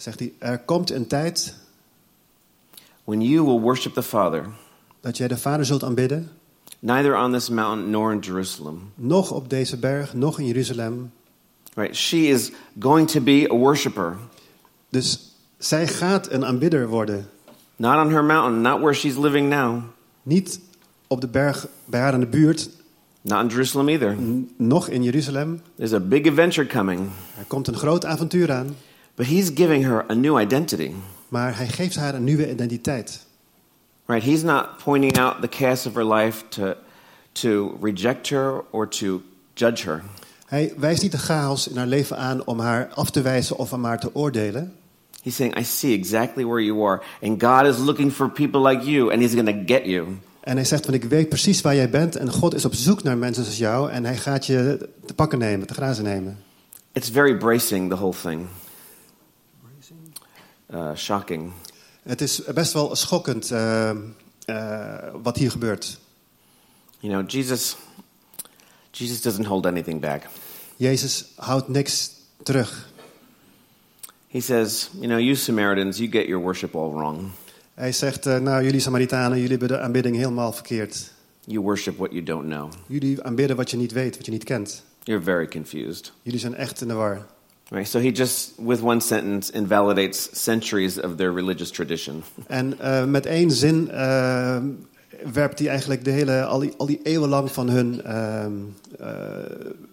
[0.00, 1.54] Zegt hij, er komt een tijd
[3.04, 4.46] when you will worship the Father,
[5.00, 6.30] dat jij de Vader zult aanbidden,
[6.78, 8.92] neither on this mountain nor in Jerusalem.
[8.94, 11.10] nog op deze berg, nog in Jeruzalem.
[11.74, 11.96] Right?
[11.96, 14.16] She is going to be a worshiper,
[14.88, 17.28] Dus zij gaat een aanbidder worden.
[17.76, 19.82] not on her mountain, not where she's living now,
[20.22, 20.60] Niet
[21.06, 22.70] op de berg bij haar in de buurt,
[23.20, 24.16] not in Jerusalem either.
[24.20, 25.60] n- nog in Jeruzalem.
[25.76, 27.00] There's a big adventure coming,
[27.38, 28.76] Er komt een groot avontuur aan,
[29.14, 30.90] but he's giving her a new identity.
[31.28, 33.26] maar hij geeft haar een nieuwe identiteit.
[34.10, 34.24] Right?
[34.24, 36.76] He's not pointing out the chaos of her life to,
[37.34, 39.22] to reject her or to
[39.54, 40.02] judge her.
[40.46, 43.72] Hij wijst niet de chaos in haar leven aan om haar af te wijzen of
[43.72, 44.74] om haar te oordelen.
[45.22, 48.84] He's saying, I see exactly where you are, and God is looking for people like
[48.84, 50.18] you, and He's going to get you.
[50.40, 53.02] En hij zegt van ik weet precies waar jij bent en God is op zoek
[53.02, 56.38] naar mensen zoals jou en hij gaat je te pakken nemen, te grazen nemen.
[56.92, 58.46] It's very bracing, the whole thing.
[60.74, 61.52] Uh, shocking.
[62.02, 65.98] Het is best wel schokkend eh, eh, wat hier gebeurt.
[66.98, 67.76] You know, Jesus,
[68.90, 70.22] Jesus doesn't hold anything back.
[70.76, 72.10] Jezus houdt niks
[72.42, 72.88] terug.
[74.28, 77.30] He says, you know, you Samaritans, you get your worship all wrong.
[77.74, 81.12] Hij zegt, eh, nou jullie Samaritanen, jullie hebben de aanbidding helemaal verkeerd.
[81.44, 82.72] You worship what you don't know.
[82.86, 84.84] Jullie aanbidden wat je niet weet, wat je niet kent.
[85.02, 86.12] You're very confused.
[86.22, 87.26] Jullie zijn echt in de war.
[87.72, 87.88] Right?
[87.88, 92.22] So he just, with one sentence, invalidates centuries of their religious tradition.
[92.46, 94.56] En eh, met één zin eh,
[95.32, 98.46] werpt hij eigenlijk de hele, al die, al die eeuwen lang van hun eh,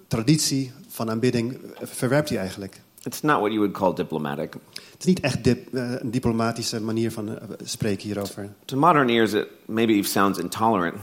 [0.07, 2.81] traditie van aanbidding, verwerpt hij eigenlijk.
[3.03, 4.53] It's not what you would call diplomatic.
[4.73, 8.49] Het is niet echt dip- een diplomatische manier van spreken hierover.
[8.65, 10.95] To modern ears, it maybe sounds intolerant.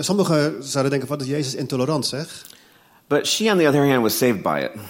[0.00, 2.46] Sommigen zouden denken, wat is Jezus intolerant zeg?
[3.06, 4.80] But she, on the other hand, was saved by it.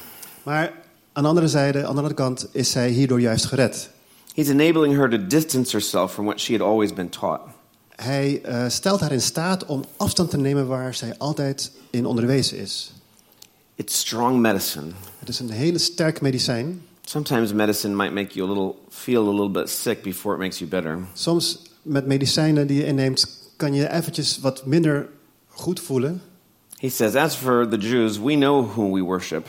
[0.43, 0.73] Maar
[1.13, 3.91] aan de andere zijde, aan de andere kant, is zij hierdoor juist gered.
[4.35, 7.41] He's enabling her to distance herself from what she had always been taught.
[7.97, 12.59] Hij eh, stelt haar in staat om afstand te nemen waar zij altijd in onderwezen
[12.59, 12.93] is.
[13.75, 14.87] It's strong medicine.
[15.19, 16.83] Het is een hele sterk medicijn.
[17.03, 20.59] Sometimes medicine might make you a little feel a little bit sick before it makes
[20.59, 20.99] you better.
[21.13, 25.09] Soms met medicijnen die je inneemt, kan je eventjes wat minder
[25.49, 26.23] goed voelen.
[26.79, 29.47] He says, As for the Jews, we know whom we worship.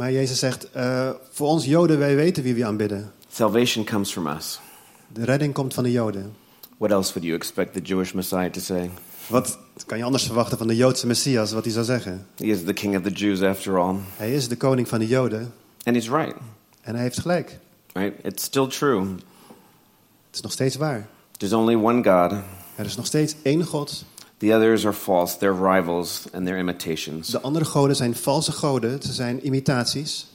[0.00, 3.12] Maar Jezus zegt, eh, voor ons Joden, wij weten wie we aanbidden.
[3.32, 4.60] Salvation comes from us.
[5.08, 6.32] De redding komt van de Joden.
[6.78, 8.90] What else would you expect the Jewish Messiah to say?
[9.26, 12.26] Wat kan je anders verwachten van de Joodse Messias, wat hij zou zeggen?
[12.36, 13.96] He is the king of the Jews after all.
[14.16, 15.52] Hij is de koning van de Joden
[15.84, 16.36] And he's right,
[16.80, 17.58] en hij heeft gelijk.
[17.92, 18.24] right?
[18.24, 19.00] It's still true.
[19.00, 21.08] Het is nog steeds waar.
[21.36, 22.38] There's only one God.
[22.74, 24.04] Er is nog steeds één God.
[24.40, 25.36] The others are false.
[25.38, 27.28] They're rivals and they're imitations.
[27.28, 30.26] De andere goden zijn valse goden, ze zijn imitaties.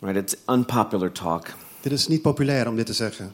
[0.00, 0.16] Right?
[0.16, 1.46] It's unpopular talk.
[1.80, 3.32] Dit is niet populair om dit te zeggen.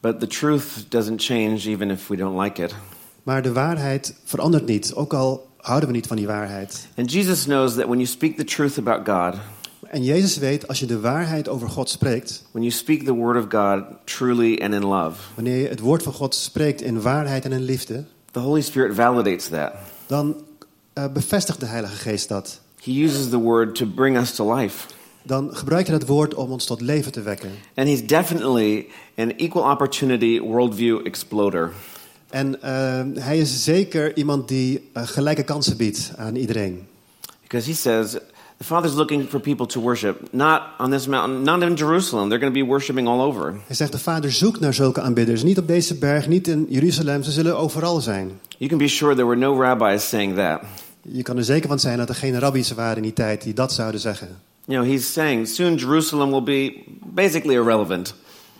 [0.00, 2.74] But the truth doesn't change even if we don't like it.
[3.22, 6.88] Maar de waarheid verandert niet, ook al houden we niet van die waarheid.
[6.96, 9.40] And Jesus knows that when you speak the truth about God,
[9.94, 13.44] En Jezus weet, als je de waarheid over God spreekt, when you speak the word
[13.44, 17.44] of God truly and in love, wanneer je het woord van God spreekt in waarheid
[17.44, 19.72] en in liefde, the Holy Spirit validates that.
[20.06, 20.44] dan
[20.92, 22.60] eh, bevestigt de Heilige Geest dat.
[22.82, 24.86] He uses the word to bring us to life.
[25.22, 27.50] Dan gebruik je dat woord om ons tot leven te wekken.
[27.74, 31.72] And he's definitely an equal opportunity worldview exploder.
[32.30, 36.86] En eh, hij is zeker iemand die eh, gelijke kansen biedt aan iedereen.
[37.42, 38.16] Because he says
[38.56, 42.28] the Father's looking for people to worship, not on this mountain, not in Jerusalem.
[42.28, 43.54] They're going to be worshiping all over.
[43.66, 45.42] Hij zegt, de Vader zoekt naar zulke aanbidders.
[45.42, 47.22] Niet op deze berg, niet in Jeruzalem.
[47.22, 48.40] Ze zullen overal zijn.
[48.58, 50.60] You can be sure there were no rabbis saying that.
[51.02, 53.54] Je kan er zeker van zijn dat er geen rabbi's waren in die tijd die
[53.54, 54.28] dat zouden zeggen.
[54.66, 58.14] You know, he's saying soon Jerusalem will be basically irrelevant,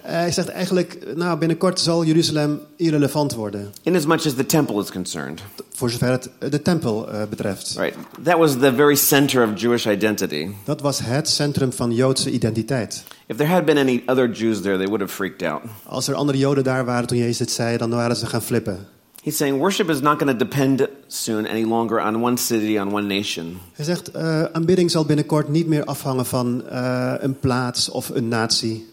[0.06, 3.72] Hij zegt eigenlijk, nou binnenkort zal Jeruzalem irrelevant worden.
[3.82, 5.42] in as much as the temple is concerned.
[5.72, 7.74] Voor zover het eh, de tempel eh, betreft.
[7.78, 7.96] Right?
[8.22, 10.48] That was the very center of Jewish identity.
[10.64, 13.04] Dat was het centrum van Joodse identiteit.
[13.26, 15.62] If there had been any other Jews there, they would have freaked out.
[15.86, 18.86] Als er andere Joden daar waren toen Jezus dit zei, dan waren ze gaan flippen.
[19.22, 22.92] He's saying worship is not going to depend soon any longer on one city, on
[22.92, 23.58] one nation.
[23.72, 28.28] Hij zegt, eh, aanbidding zal binnenkort niet meer afhangen van eh, een plaats of een
[28.28, 28.92] natie.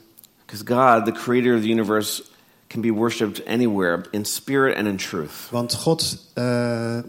[0.52, 2.22] Because God, the creator of the universe,
[2.68, 5.50] can be worshipped anywhere in spirit and in truth.
[5.52, 7.00] Want God, eh,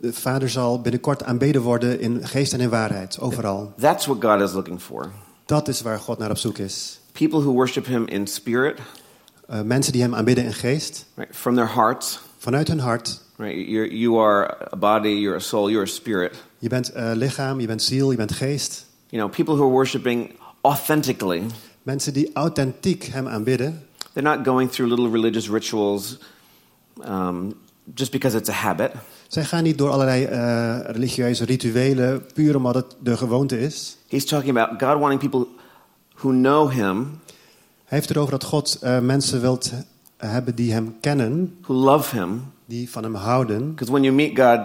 [0.00, 3.72] de Vader zal binnenkort aanbeden worden in geest en in waarheid, overal.
[3.78, 5.10] That's what God is looking for.
[5.46, 7.00] Dat is waar God naar op zoek is.
[7.12, 8.78] People who worship Him in spirit,
[9.46, 12.20] Eh, mensen die hem aanbidden in geest, right, from their hearts.
[12.38, 13.20] vanuit hun hart.
[13.36, 16.42] Right, you're, you are a body, you're a soul, you're a spirit.
[16.58, 18.86] Je bent eh, lichaam, je bent ziel, je bent geest.
[19.08, 21.42] You know, people who are worshiping authentically.
[21.82, 23.86] Mensen die authentiek hem aanbidden.
[24.12, 26.18] They're not going through little religious rituals
[27.08, 27.54] um,
[27.94, 28.92] just because it's a habit.
[29.28, 33.96] Zij gaan niet door allerlei eh, religieuze rituelen, puur omdat het de gewoonte is.
[34.08, 35.46] He's talking about God wanting people
[36.14, 37.20] who know Him,
[37.84, 39.72] Hij heeft erover dat God eh, mensen wilt
[40.16, 42.42] hebben die hem kennen, who love Him.
[42.66, 43.70] die van hem houden.
[43.70, 44.60] Because when you meet God,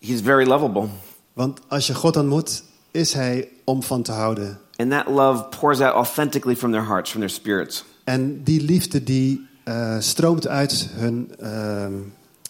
[0.00, 0.88] He's very lovable.
[1.32, 4.58] Want als je God ontmoet, is hij om van te houden.
[4.78, 7.84] And that love pours out authentically from their hearts, from their spirits.
[8.04, 11.92] En die liefde die eh, stroomt uit hun ehm,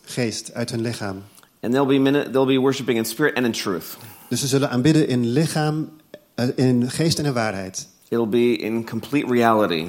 [0.03, 1.23] geest, uit hun lichaam.
[1.61, 3.97] And they'll be, they'll be worshiping in spirit and in truth.
[4.29, 5.91] Dus ze zullen aanbidden in lichaam,
[6.35, 7.89] eh, in geest en in waarheid.
[8.09, 9.87] It'll be in complete reality.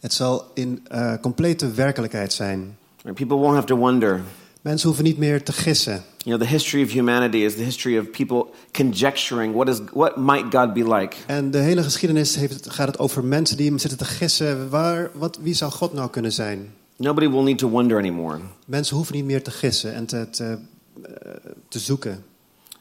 [0.00, 2.76] Het zal in eh, complete werkelijkheid zijn.
[3.02, 3.14] Right?
[3.14, 4.20] People won't have to wonder.
[4.60, 6.02] Mensen hoeven niet meer te gissen.
[6.24, 10.16] You know, the history of humanity is the history of people conjecturing what is what
[10.16, 11.16] might God be like.
[11.26, 14.70] En de hele geschiedenis heeft het, gaat het over mensen die zitten te gissen.
[14.70, 16.72] Waar, wat, wie zou God nou kunnen zijn?
[16.96, 20.58] Nobody will need to wonder anymore Mensen hoeven niet meer te gissen en te, te,
[21.02, 21.32] eh,
[21.68, 22.24] te zoeken.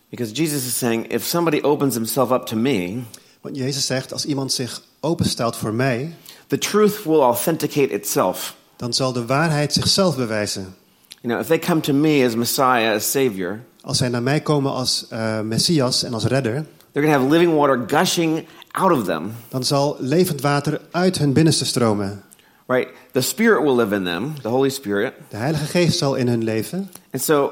[0.10, 3.00] because Jesus is saying, if somebody opens himself up to me,
[3.42, 6.14] Want Jezus zegt, als iemand zich openstelt voor mij,
[6.48, 8.56] the truth will authenticate itself.
[8.76, 10.76] dan zal de waarheid zichzelf bewijzen.
[11.22, 14.42] You know, if they come to me as Messiah, as Savior, Als zij naar mij
[14.42, 16.54] komen als eh, Messias en als redder,
[16.92, 19.32] they're going to have living water gushing out of them.
[19.50, 22.24] dan zal levend water uit hun binnenste stromen.
[22.68, 22.88] Right?
[23.12, 25.14] The Spirit will live in them, the Holy Spirit.
[25.30, 26.90] De Heilige Geest zal in hun leven.
[27.12, 27.52] And so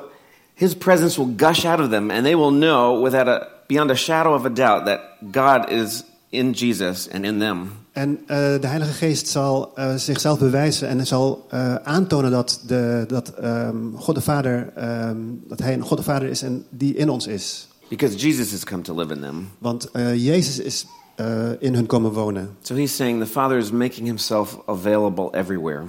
[0.54, 3.96] his presence will gush out of them, and they will know without a beyond a
[3.96, 5.00] shadow of a doubt that
[5.32, 7.72] God is in Jesus and in them.
[7.98, 13.04] En eh, de Heilige Geest zal eh, zichzelf bewijzen en zal eh, aantonen dat, de,
[13.08, 16.96] dat ehm, God de Vader, ehm, dat Hij een God de Vader is en die
[16.96, 17.68] in ons is.
[17.88, 19.50] Because Jesus has come to live in them.
[19.58, 20.86] Want Jezus is
[21.60, 22.56] in hun komen wonen.
[22.62, 25.84] So he's saying the Father is making himself available everywhere.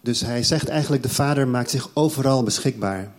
[0.00, 3.12] Dus hij zegt eigenlijk, de Vader maakt zich overal beschikbaar.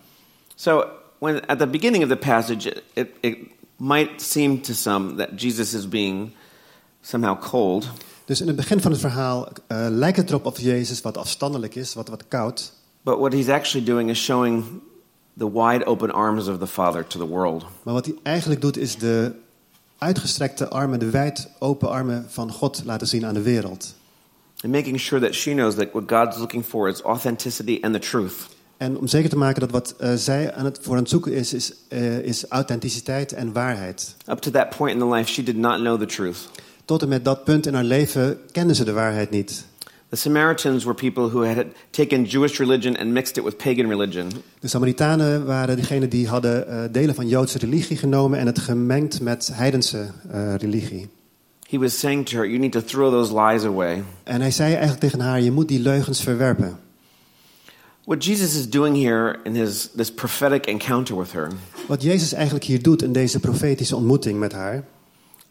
[0.56, 0.86] So
[1.20, 3.38] when at the beginning of the passage, it, it
[3.78, 6.32] might seem to some that Jesus is being
[7.02, 7.88] somehow cold.
[8.28, 11.76] Dus in het begin van het verhaal eh, lijkt het erop of Jezus wat afstandelijk
[11.76, 12.74] is, wat, wat koud.
[13.02, 14.64] But what he's actually doing is showing
[15.38, 17.66] the wide open arms of the Father to the world.
[17.84, 19.32] Maar wat hij eigenlijk doet is de
[19.98, 23.96] uitgestrekte armen, de wijd open armen van God laten zien aan de wereld.
[24.64, 28.00] And making sure that she knows that what God's looking for is authenticity and the
[28.00, 28.34] truth.
[28.78, 31.34] En om zeker te maken dat wat eh, zij aan het, voor aan het zoeken
[31.34, 34.16] is, is, eh, is authenticiteit en waarheid.
[34.30, 36.38] Up to that point in the life, she did not know the truth.
[36.88, 39.66] Tot en met dat punt in haar leven kenden ze de waarheid niet.
[40.10, 44.32] The Samaritans were people who had taken Jewish religion and mixed it with pagan religion.
[44.60, 49.22] De Samaritanen waren diegenen die hadden eh, delen van Joodse religie genomen en het gemengd
[49.22, 51.08] met heidense eh, religie.
[51.70, 54.04] He was saying to her, You need to throw those lies away.
[54.24, 56.80] En hij zei eigenlijk tegen haar, je moet die leugens verwerpen.
[58.06, 61.52] What Jesus is doing here in his, this prophetic encounter with her,
[61.88, 64.84] Wat Jezus eigenlijk hier doet in deze profetische ontmoeting met haar,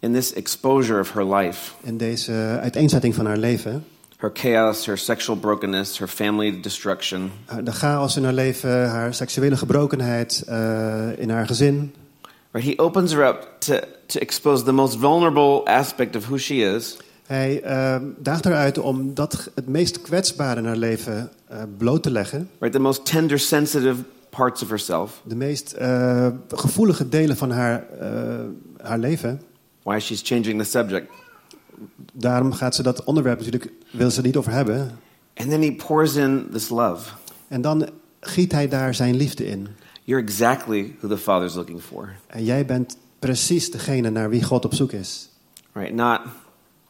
[0.01, 3.85] in this exposure of her life, in deze uiteenzetting van haar leven,
[4.17, 9.15] her chaos, her sexual brokenness, her family destruction, eh, de chaos in haar leven, haar
[9.15, 11.95] seksuele gebrokenheid eh, in haar gezin,
[12.51, 12.69] right?
[12.69, 16.97] He opens her up to, to expose the most vulnerable aspect of who she is,
[17.27, 22.11] Hij eh, daagt eruit om dat het meest kwetsbare in haar leven eh, bloot te
[22.11, 22.51] leggen.
[22.59, 22.75] right?
[22.75, 25.75] The most tender, sensitive parts of herself, De meest
[26.49, 27.85] gevoelige delen van haar,
[28.83, 29.41] haar leven.
[29.87, 31.11] Why she's changing the subject.
[32.13, 34.99] Daarom gaat ze dat onderwerp natuurlijk, wil ze niet over hebben.
[35.35, 37.11] And then he pours in this love.
[37.49, 37.89] En dan
[38.21, 39.69] giet hij daar zijn liefde in.
[40.05, 44.65] You're exactly who the Father's looking for, En jij bent precies degene naar wie God
[44.65, 45.29] op zoek is.
[45.73, 45.95] right?
[45.95, 46.21] Not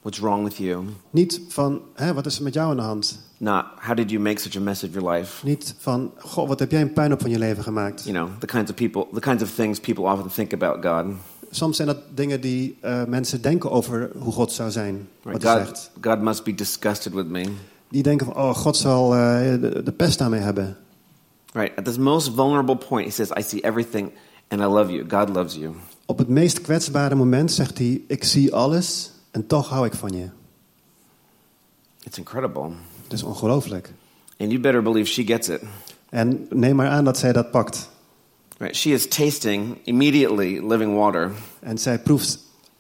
[0.03, 3.25] what's wrong with you, Niet van, hè, wat is er met jou aan de hand?
[3.39, 5.47] not how did you make such a mess of your life.
[5.47, 8.05] Niet van, goh, wat heb jij een puinhoop van je leven gemaakt?
[8.05, 11.05] You know, the kinds of people, the kinds of things people often think about God.
[11.51, 15.09] Soms zijn dat dingen die eh, mensen denken over hoe God zou zijn.
[15.23, 15.49] Wat Right?
[15.49, 15.91] God, zegt.
[16.01, 17.45] God must be disgusted with me.
[17.89, 20.77] Die denken van, oh, God zal eh, de, de pest aan mij hebben.
[21.53, 21.77] Right?
[21.77, 24.11] At this most vulnerable point, he says, I see everything
[24.49, 25.05] and I love you.
[25.09, 25.75] God loves you.
[26.07, 30.13] Op het meest kwetsbare moment zegt hij, ik zie alles en toch hou ik van
[30.13, 30.29] je.
[32.03, 32.71] It's incredible.
[33.03, 33.93] Het is ongelooflijk.
[34.39, 35.61] And you better believe she gets it.
[36.09, 37.91] En neem maar aan dat zij dat pakt.
[38.59, 38.77] Right?
[38.77, 41.31] She is tasting immediately living water.
[41.61, 42.39] En zij proeft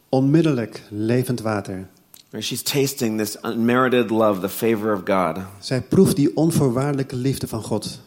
[0.08, 1.88] onmiddellijk levend water.
[2.30, 2.46] Right?
[2.46, 5.44] She's tasting this unmerited love, the favor of God.
[5.58, 8.00] Zij proeft die onvoorwaardelijke liefde van God.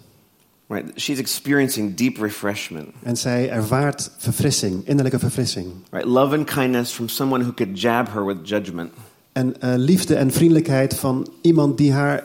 [0.67, 0.99] Right?
[0.99, 2.87] She's experiencing deep refreshment.
[3.03, 5.71] En zij ervaart verfrissing, innerlijke verfrissing.
[5.89, 6.07] Right?
[6.07, 8.91] Love and kindness from someone who could jab her with judgment.
[9.31, 12.23] En eh, liefde en vriendelijkheid van iemand die haar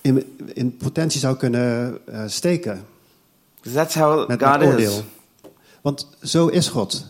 [0.00, 2.84] in, in potentie zou kunnen eh, steken.
[3.62, 4.90] That's how Met, God met oordeel.
[4.98, 5.02] is.
[5.80, 7.06] Want zo is God.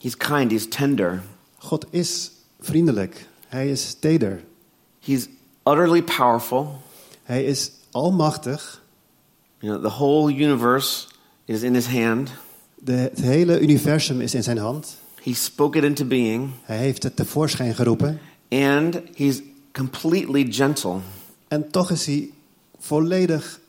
[0.00, 1.22] He's kind, he's tender,
[1.58, 2.30] God is
[2.60, 3.26] vriendelijk.
[3.48, 4.44] Hij is teder.
[5.00, 5.28] he's
[5.64, 6.80] utterly powerful.
[7.22, 8.82] Hij is almachtig.
[9.58, 11.06] You know, the whole universe
[11.44, 12.30] is in his hand.
[12.74, 14.96] De, het hele universum is in zijn hand.
[15.22, 18.20] He spoke it into being, Hij heeft het tevoorschijn geroepen.
[18.50, 20.98] and he's completely gentle.
[21.48, 22.30] En toch is hij
[22.78, 23.60] volledig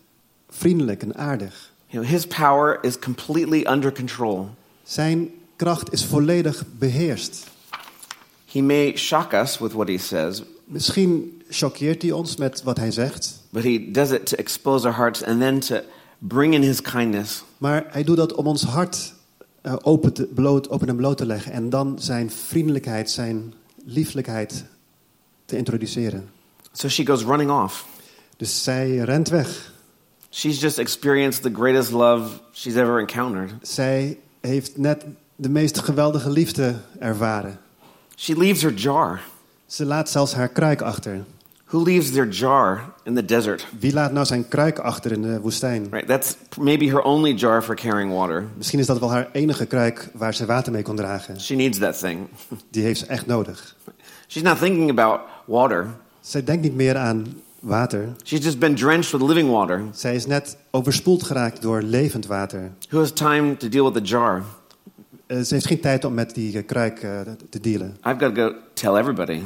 [0.50, 1.71] vriendelijk en aardig.
[1.92, 4.50] You know, his power is completely under control.
[4.84, 7.48] Zijn kracht is volledig beheerst.
[8.46, 12.92] He may shock us with what he says, Misschien choqueert hij ons met wat hij
[12.92, 15.80] zegt, but he does it to expose our hearts and then to
[16.18, 17.44] bring in his kindness.
[17.58, 19.14] maar hij doet dat om ons hart
[19.62, 23.54] eh, open, te, bloot, open en bloot te leggen en dan zijn vriendelijkheid, zijn
[23.86, 24.66] lieflijkheid
[25.46, 26.30] te introduceren.
[26.72, 27.86] So she goes running off.
[28.38, 29.71] Dus zij rent weg.
[30.34, 33.52] She's just experienced the greatest love she's ever encountered.
[33.62, 37.60] Zij heeft net de meest geweldige liefde ervaren.
[38.16, 39.22] She leaves her jar.
[39.66, 41.24] Ze laat zelfs haar kruik achter.
[41.66, 43.68] Who leaves their jar in the desert?
[43.80, 45.88] Wie laat nou zijn kruik achter in de woestijn?
[45.90, 46.08] Right?
[46.08, 48.46] That's maybe her only jar for carrying water.
[48.58, 51.42] Misschien is dat wel haar enige kruik waar ze water mee kon dragen.
[51.42, 52.28] She needs that thing.
[52.70, 53.76] Die heeft ze echt nodig.
[54.28, 55.88] She's not thinking about water.
[56.20, 57.26] Zij denkt niet meer aan
[57.62, 58.10] water.
[58.24, 59.84] She's just been drenched with living water.
[59.94, 62.72] Zij is net overspoeld geraakt door levend water.
[62.90, 64.44] Who has time to deal with the jar?
[65.26, 67.20] Eh, ze heeft geen tijd om met die eh, kruik eh,
[67.50, 67.98] te dealen.
[68.06, 69.42] I've got to go tell everybody.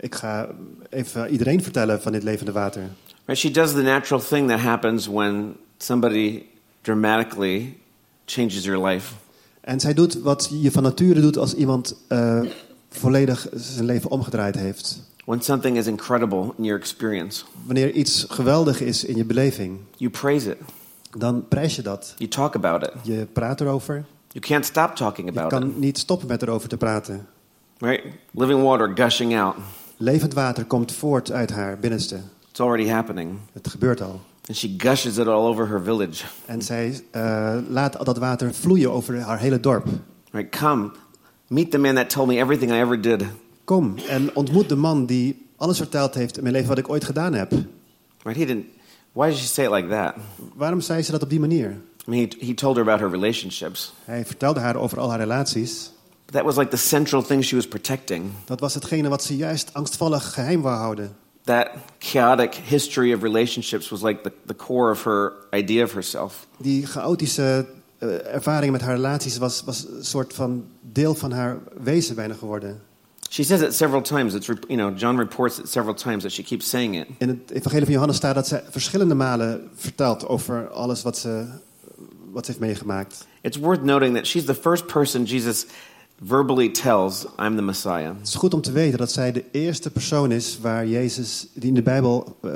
[0.00, 0.48] Ik ga
[0.90, 2.82] even iedereen vertellen van dit levende water.
[3.24, 3.40] Right?
[3.40, 6.42] She does the natural thing that happens when somebody
[6.82, 7.76] dramatically
[8.24, 9.14] changes your life.
[9.60, 12.40] En zij doet wat je van nature doet als iemand eh,
[12.88, 15.07] volledig zijn leven omgedraaid heeft.
[15.28, 20.10] When something is incredible in your experience, Wanneer iets geweldig is in je beleving, you
[20.10, 20.56] praise it.
[21.18, 22.14] dan prijs je dat.
[22.16, 22.92] You talk about it.
[23.02, 24.04] Je praat erover.
[24.28, 25.58] You can't stop talking Je about it.
[25.58, 27.26] kan niet stoppen met erover te praten.
[27.78, 28.04] Right?
[28.30, 29.56] Living water gushing out.
[29.96, 32.20] Levend water komt voort uit haar binnenste.
[32.50, 33.38] It's already happening.
[33.52, 34.20] Het gebeurt al.
[34.46, 36.24] And she gushes it all over her village.
[36.46, 39.86] En zij eh, laat al dat water vloeien over haar hele dorp.
[40.30, 40.58] Right?
[40.58, 40.90] Come,
[41.46, 43.22] meet the man that told me everything I ever did.
[43.68, 47.04] Kom en ontmoet de man die alles verteld heeft in mijn leven wat ik ooit
[47.04, 47.50] gedaan heb.
[48.22, 48.38] Right?
[48.38, 48.64] He didn't.
[49.12, 50.14] Why did she say it like that?
[50.54, 51.70] Waarom zei ze dat op die manier?
[51.70, 53.92] I mean, he, he told her about her relationships.
[54.04, 55.92] Hij vertelde haar over al haar relaties.
[56.24, 58.30] But that was like the central thing she was protecting.
[58.44, 61.16] Dat was hetgene wat ze juist angstvallig geheim wou houden.
[61.44, 66.46] That chaotic history of relationships was like the, the core of her idea of herself.
[66.58, 67.66] Die chaotische
[67.98, 72.34] eh, ervaring met haar relaties was, was een soort van deel van haar wezen bijna
[72.34, 72.86] geworden.
[73.28, 74.34] She says it several times.
[74.34, 77.06] It's you know John reports it several times that she keeps saying it.
[77.18, 81.46] In het evangelie van Johannes staat dat ze verschillende malen vertelt over alles wat ze,
[82.32, 83.26] wat ze heeft meegemaakt.
[83.40, 85.66] It's worth noting that she's the first person Jesus
[86.24, 89.90] verbally tells, "I'm the Messiah." Het is goed om te weten dat zij de eerste
[89.90, 92.50] persoon is waar Jezus, die in de Bijbel eh,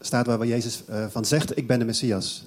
[0.00, 2.44] staat waar Jezus eh, van zegt, ik ben de Messias.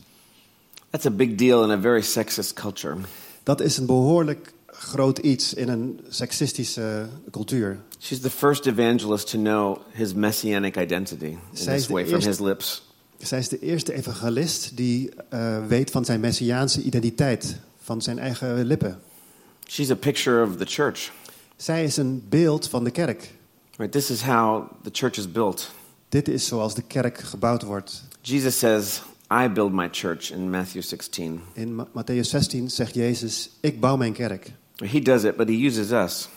[0.89, 2.95] That's a big deal in a very sexist culture.
[3.43, 7.79] Dat is een behoorlijk groot iets in een seksistische cultuur.
[7.99, 12.03] She's the first evangelist to know his messianic identity in Zij is this de way
[12.03, 12.87] from eerste- his lips.
[13.17, 18.65] Zij is de eerste evangelist die eh, weet van zijn messiaanse identiteit, van zijn eigen
[18.65, 18.99] lippen.
[19.67, 21.11] She's a picture of the church.
[21.55, 23.33] Zij is een beeld van de kerk.
[23.77, 23.91] Right?
[23.93, 25.71] This is how the church is built.
[26.09, 28.03] Dit is zoals de kerk gebouwd wordt.
[28.21, 29.01] Jesus says,
[29.43, 31.41] "I build my church" in Matthew 16.
[31.53, 34.51] In Ma- Matthäus 16 zegt Jezus, ik bouw mijn kerk.
[34.85, 36.29] He does it, but he uses us.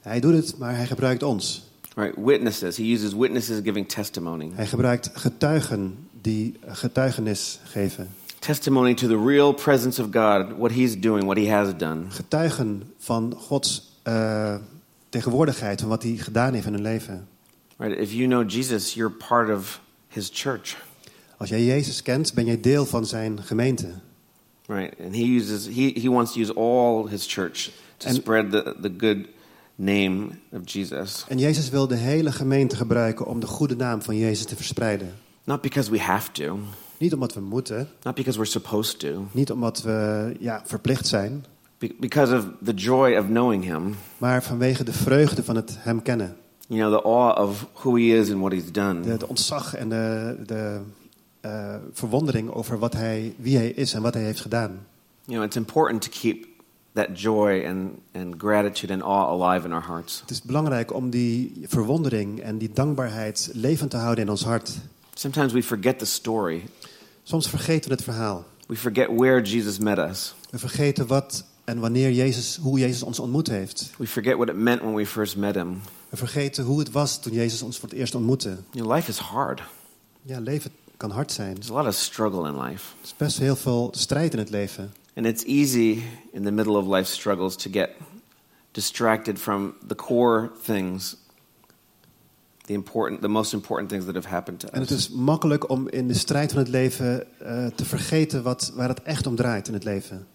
[0.00, 1.68] Hij doet het, maar hij gebruikt ons.
[1.94, 2.16] Right?
[2.16, 2.76] Witnesses.
[2.76, 4.50] He uses witnesses giving testimony.
[4.54, 8.08] Hij gebruikt getuigen die getuigenis geven.
[8.38, 12.02] Testimony to the real presence of God, what he's doing, what he has done.
[12.08, 14.54] Getuigen van Gods eh,
[15.08, 17.28] tegenwoordigheid, van wat hij gedaan heeft in hun leven.
[17.76, 17.98] Right?
[17.98, 20.76] If you know Jesus, you're part of his church.
[21.36, 23.88] Als jij Jezus kent, ben jij deel van zijn gemeente.
[24.70, 24.92] Right?
[25.04, 28.90] And he uses he, he wants to use all his church to spread the, the
[28.96, 29.28] good
[29.74, 31.24] name of Jesus.
[31.28, 35.14] En Jezus wil de hele gemeente gebruiken om de goede naam van Jezus te verspreiden.
[35.44, 36.58] Not because we have to,
[36.98, 41.44] Niet omdat we moeten, not because we're supposed to, niet omdat we ja, verplicht zijn,
[41.78, 43.94] be- because of the joy of knowing him.
[44.18, 46.36] maar vanwege de vreugde van het Hem kennen.
[46.66, 49.00] You know, the awe of who he is and what he's done.
[49.00, 50.80] De, de ontzag en de, de
[51.40, 54.86] eh, verwondering over wat hij, wie Hij is en wat Hij heeft gedaan.
[55.24, 56.46] You know, it's important to keep
[56.92, 60.20] that joy and, and gratitude and awe alive in our hearts.
[60.20, 64.78] Het is belangrijk om die verwondering en die dankbaarheid levend te houden in ons hart.
[65.14, 66.64] Sometimes we forget the story.
[67.22, 68.44] Soms vergeten we het verhaal.
[68.66, 70.34] We forget where Jesus met us.
[70.50, 73.90] We vergeten wat en wanneer Jezus, hoe Jezus ons ontmoet heeft.
[73.98, 75.80] We forget what it meant when we first met him.
[76.08, 78.48] We vergeten hoe het was toen Jezus ons voor het eerst ontmoette.
[78.48, 79.62] You know, life is hard.
[80.22, 80.70] Ja, leven
[81.00, 81.54] kan hard zijn.
[81.54, 82.94] There's a lot of struggle in life.
[82.98, 84.92] Er is best heel veel strijd in het leven.
[85.14, 87.90] And it's easy in the middle of life struggles to get
[88.70, 91.16] distracted from the core things,
[92.66, 94.98] the important, the most important things that have happened to En het us.
[94.98, 99.02] is makkelijk om in de strijd van het leven eh, te vergeten wat, waar het
[99.02, 100.26] echt om draait in het leven.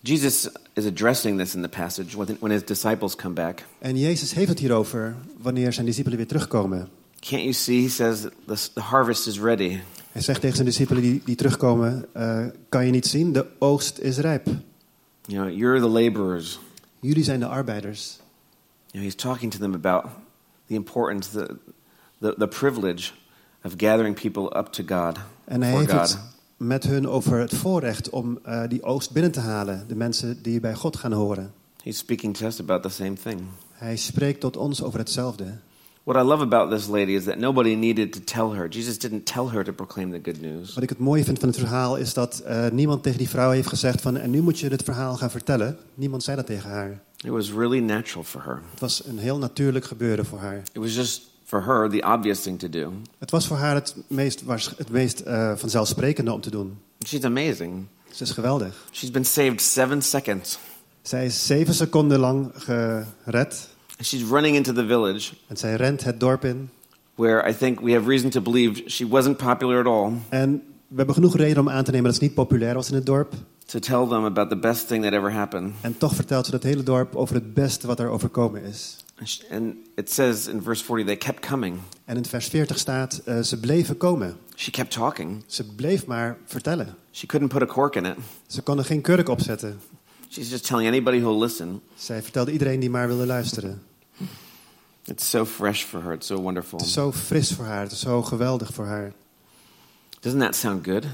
[0.00, 3.64] Jesus is addressing this in the passage when when his disciples come back.
[3.78, 6.97] En Jezus heeft het hierover wanneer zijn discipelen weer terugkomen.
[7.20, 7.82] Can't you see?
[7.82, 9.80] He says the, harvest is ready.
[10.12, 13.98] Hij zegt tegen zijn discipelen die, die terugkomen, eh, kan je niet zien, de oogst
[13.98, 14.46] is rijp.
[15.24, 16.60] You know, you're the laborers.
[17.00, 18.18] Jullie zijn de arbeiders.
[18.86, 20.04] You know, he's talking to them about
[20.66, 21.56] the importance, the,
[22.20, 23.10] the, the privilege
[23.64, 26.00] of gathering people up to God, En hij heeft God.
[26.00, 26.18] het
[26.56, 29.84] met hun over het voorrecht om eh, die oogst binnen te halen.
[29.88, 31.52] De mensen die bij God gaan horen.
[31.82, 33.40] He's speaking to us about the same thing.
[33.72, 35.58] Hij spreekt tot ons over hetzelfde.
[36.08, 38.68] What I love about this lady is that nobody needed to tell her.
[38.70, 40.74] Jesus didn't tell her to proclaim the good news.
[40.74, 43.50] Wat ik het mooie vind van het verhaal is dat eh, niemand tegen die vrouw
[43.50, 44.16] heeft gezegd van...
[44.16, 45.78] en nu moet je dit verhaal gaan vertellen.
[45.94, 47.00] Niemand zei dat tegen haar.
[47.16, 48.62] It was really natural for her.
[48.70, 50.62] Het was een heel natuurlijk gebeuren voor haar.
[50.72, 52.92] It was just for her the obvious thing to do.
[53.18, 54.42] Het was voor haar het meest,
[54.76, 56.78] het meest eh, vanzelfsprekende om te doen.
[57.06, 57.86] She's amazing.
[58.10, 58.84] Ze is geweldig.
[58.92, 60.58] She's been saved seven seconds.
[61.02, 62.50] Zij is zeven seconden lang
[63.24, 63.76] gered.
[64.02, 66.70] She's running into the village En zij rent het dorp in.
[67.14, 70.12] where I think we have reason to believe she wasn't popular at all.
[70.28, 72.94] En we hebben genoeg reden om aan te nemen dat ze niet populair was in
[72.94, 73.32] het dorp.
[73.66, 75.72] To tell them about the best thing that ever happened.
[75.80, 78.96] En toch vertelt ze dat hele dorp over het beste wat er overkomen is.
[79.50, 81.76] And it says in verse 40, they kept coming.
[82.04, 84.36] En in vers 40 staat, eh, ze bleven komen.
[84.54, 85.42] She kept talking.
[85.46, 86.94] Ze bleef maar vertellen.
[87.12, 88.14] She couldn't put a cork in it.
[88.46, 89.80] Ze kon er geen kurk op zetten.
[90.28, 91.80] She's just telling anybody who'll listen.
[91.96, 93.82] Zij vertelde iedereen die maar wilde luisteren.
[95.08, 96.12] It's so fresh for her.
[96.12, 96.78] It's so wonderful.
[96.78, 99.12] Het is zo fris voor haar, het is zo geweldig voor haar.
[100.20, 101.04] Doesn't that sound good?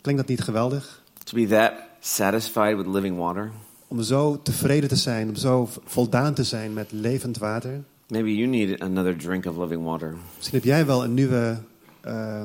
[0.00, 1.02] Klinkt dat niet geweldig?
[1.24, 3.50] To be that satisfied with living water?
[3.88, 7.84] Om zo tevreden te zijn, om zo voldaan te zijn met levend water.
[8.08, 10.16] Maybe you need another drink of living water.
[10.36, 11.58] Misschien heb jij wel een nieuwe
[12.00, 12.44] eh,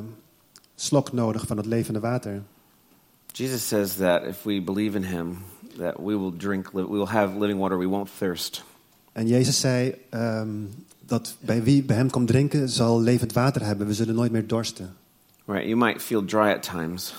[0.76, 2.44] slok nodig van het levende water.
[3.32, 5.38] Jesus says that if we believe in him,
[5.78, 8.64] that we will drink, we will have living water, we won't thirst.
[9.12, 10.50] En Jezus zei ehm,
[11.06, 13.88] dat bij wie bij hem komt drinken zal levend water hebben.
[13.88, 14.96] We zullen nooit meer dorsten.
[15.46, 15.66] Right?
[15.66, 17.14] You might feel dry at times,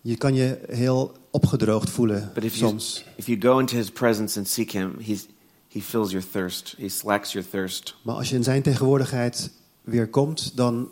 [0.00, 3.04] Je kan je heel opgedroogd voelen but if you, soms.
[3.16, 5.26] if you go into his presence and seek him, he's,
[5.68, 6.74] he fills your thirst.
[6.78, 7.96] He slacks your thirst.
[8.02, 9.50] Maar als je in zijn tegenwoordigheid
[9.82, 10.88] weer komt, dan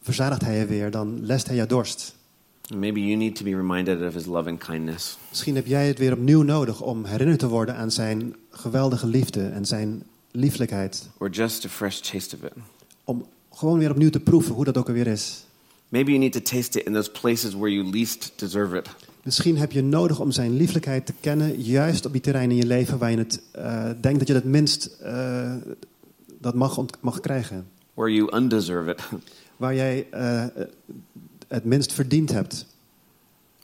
[0.00, 0.90] verzadigt hij je weer.
[0.90, 2.14] Dan lest hij je dorst.
[2.74, 5.18] Maybe you need to be reminded of his loving kindness.
[5.28, 9.46] Misschien heb jij het weer opnieuw nodig om herinnerd te worden aan zijn geweldige liefde
[9.46, 11.08] en zijn lieflijkheid.
[11.18, 12.52] or just a fresh taste of it.
[13.04, 15.44] Om gewoon weer opnieuw te proeven hoe dat ook alweer is.
[15.88, 18.88] Maybe you need to taste it in those places where you least deserve it.
[19.22, 22.68] Misschien heb je nodig om zijn lieflijkheid te kennen, juist op die terreinen in je
[22.68, 25.54] leven waar je het eh, denkt dat je het minst eh,
[26.40, 27.66] dat mag, mag krijgen.
[27.94, 29.00] Where you undeserve it.
[29.56, 30.44] Waar jij eh,
[31.48, 32.66] het minst verdiend hebt.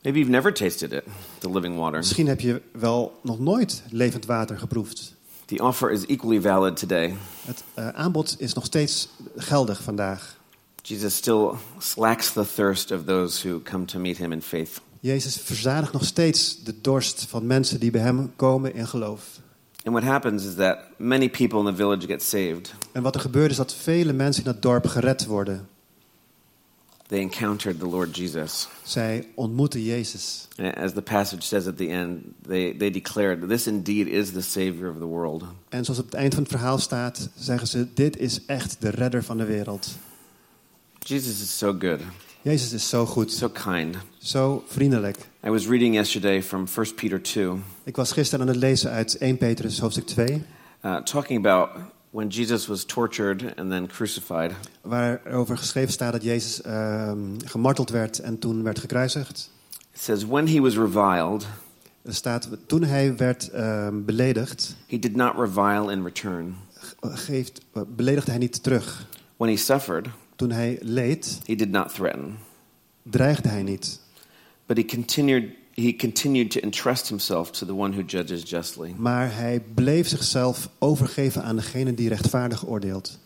[0.02, 1.04] Maybe you've never tasted it,
[1.38, 1.98] the living water.
[1.98, 5.14] Misschien heb je wel nog nooit levend water geproefd.
[5.44, 7.16] The offer is equally valid today.
[7.46, 10.36] Het eh, aanbod is nog steeds geldig vandaag.
[10.82, 14.80] Jesus still slacks the thirst of those who come to meet him in faith.
[15.00, 19.40] Jezus verzadigt nog steeds de dorst van mensen die bij hem komen in geloof.
[19.84, 22.74] And what happens is that many people in the village get saved.
[22.92, 25.68] En wat er gebeurt is dat vele mensen in het dorp gered worden.
[27.08, 28.68] They encountered the Lord Jesus.
[28.82, 30.48] Zij ontmoeten Jezus.
[30.58, 34.42] And As the passage says at the end, they, they declared, This indeed is the
[34.42, 35.44] Savior of the world.
[35.68, 38.90] En zoals op het eind van het verhaal staat, zeggen ze: Dit is echt de
[38.90, 39.88] redder van de wereld.
[40.98, 42.00] Jesus is so good,
[42.42, 43.96] Jezus is zo goed, so kind.
[44.18, 45.16] zo vriendelijk.
[45.46, 47.52] I was reading yesterday from 1 Peter 2.
[47.84, 50.42] Ik was gisteren aan het lezen uit 1 Petrus hoofdstuk 2,
[50.84, 51.68] uh, talking about
[52.10, 54.52] when Jesus was tortured and then crucified.
[54.80, 59.50] waarover geschreven staat dat Jezus ehm, gemarteld werd en toen werd gekruisigd.
[59.92, 61.46] It says, When he was reviled,
[62.02, 66.54] Er staat, toen hij werd ehm, beledigd, he did not revile in return.
[67.00, 67.60] geeft,
[67.96, 69.06] beledigde hij niet terug.
[69.36, 70.06] When he suffered,
[70.36, 72.36] Toen hij leed, he did not threaten.
[73.02, 74.00] dreigde hij niet.
[74.66, 75.44] But he continued,
[75.78, 78.94] he continued to entrust himself to the one who judges justly.
[78.96, 83.18] Maar hij bleef zichzelf overgeven aan degene die rechtvaardig oordeelt.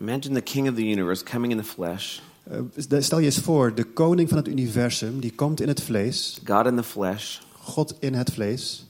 [0.00, 2.18] Imagine the king of the universe coming in the flesh,
[2.50, 6.40] Eh, Stel je eens voor, de koning van het universum, die komt in het vlees,
[6.44, 8.86] God in the flesh, God in het vlees,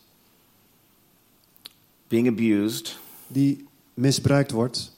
[2.09, 4.93] being abused, die misbruikt wordt,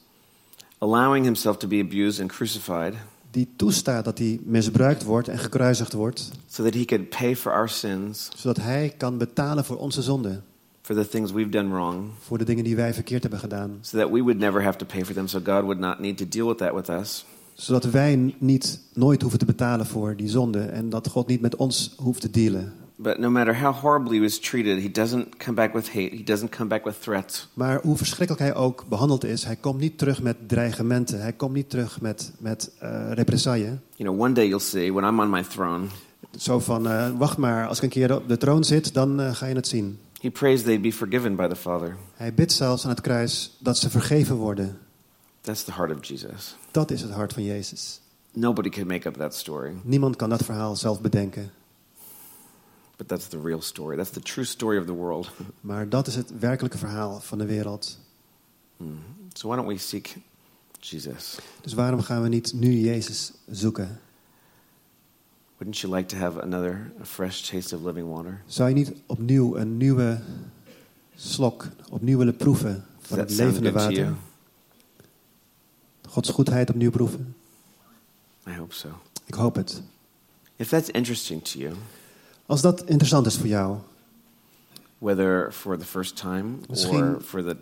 [0.77, 2.93] allowing himself to be abused and crucified
[3.31, 7.51] die toestaat dat hij misbruikt wordt en gekruisigd wordt, so that he could pay for
[7.51, 10.43] our sins, zodat hij kan betalen voor onze zonden,
[10.81, 13.97] for the things we've done wrong, voor de dingen die wij verkeerd hebben gedaan, so
[13.97, 16.25] that we would never have to pay for them, so God would not need to
[16.29, 17.25] deal with that with us.
[17.53, 21.55] zodat wij niet nooit hoeven te betalen voor die zonde en dat God niet met
[21.55, 22.73] ons hoeft te dealen.
[23.03, 26.09] But no matter how horribly he was treated, he doesn't come back with hate.
[26.15, 27.49] He doesn't come back with threats.
[27.53, 31.21] Maar hoe verschrikkelijk hij ook behandeld is, hij komt niet terug met dreigementen.
[31.21, 33.77] Hij komt niet terug met, met eh represailles.
[33.95, 35.85] You know, one day you'll see when I'm on my throne,
[36.37, 39.33] Zo van, eh, wacht maar, als ik een keer op de troon zit, dan eh,
[39.33, 39.99] ga je het zien.
[40.21, 41.97] he prays they be forgiven by the Father.
[42.13, 44.77] Hij bidt zelfs aan het kruis dat ze vergeven worden.
[45.41, 46.55] That's the heart of Jesus.
[46.71, 48.01] Dat is het hart van Jezus.
[48.33, 51.51] Nobody can make up that story, Niemand kan dat verhaal zelf bedenken.
[53.01, 53.97] But that's the real story.
[53.97, 55.31] That's the true story of the world.
[55.61, 57.99] Maar dat is het werkelijke verhaal van de wereld.
[58.77, 58.99] Hmm.
[59.33, 60.15] So why don't we seek
[60.79, 61.37] Jesus?
[61.61, 63.99] Dus waarom gaan we niet nu Jezus zoeken?
[65.57, 68.41] Wouldn't you like to have another a fresh taste of living water?
[68.45, 70.21] Zou je niet opnieuw een nieuwe
[71.15, 74.15] slok, opnieuw willen proeven van het levende water?
[76.07, 77.35] Gods goedheid opnieuw proeven?
[78.47, 78.89] I hope so.
[79.25, 79.81] Ik hoop het.
[80.55, 81.75] If that's interesting to you,
[82.51, 83.77] Als dat interessant is voor jou,
[84.97, 87.57] whether for the first time Misschien- or for the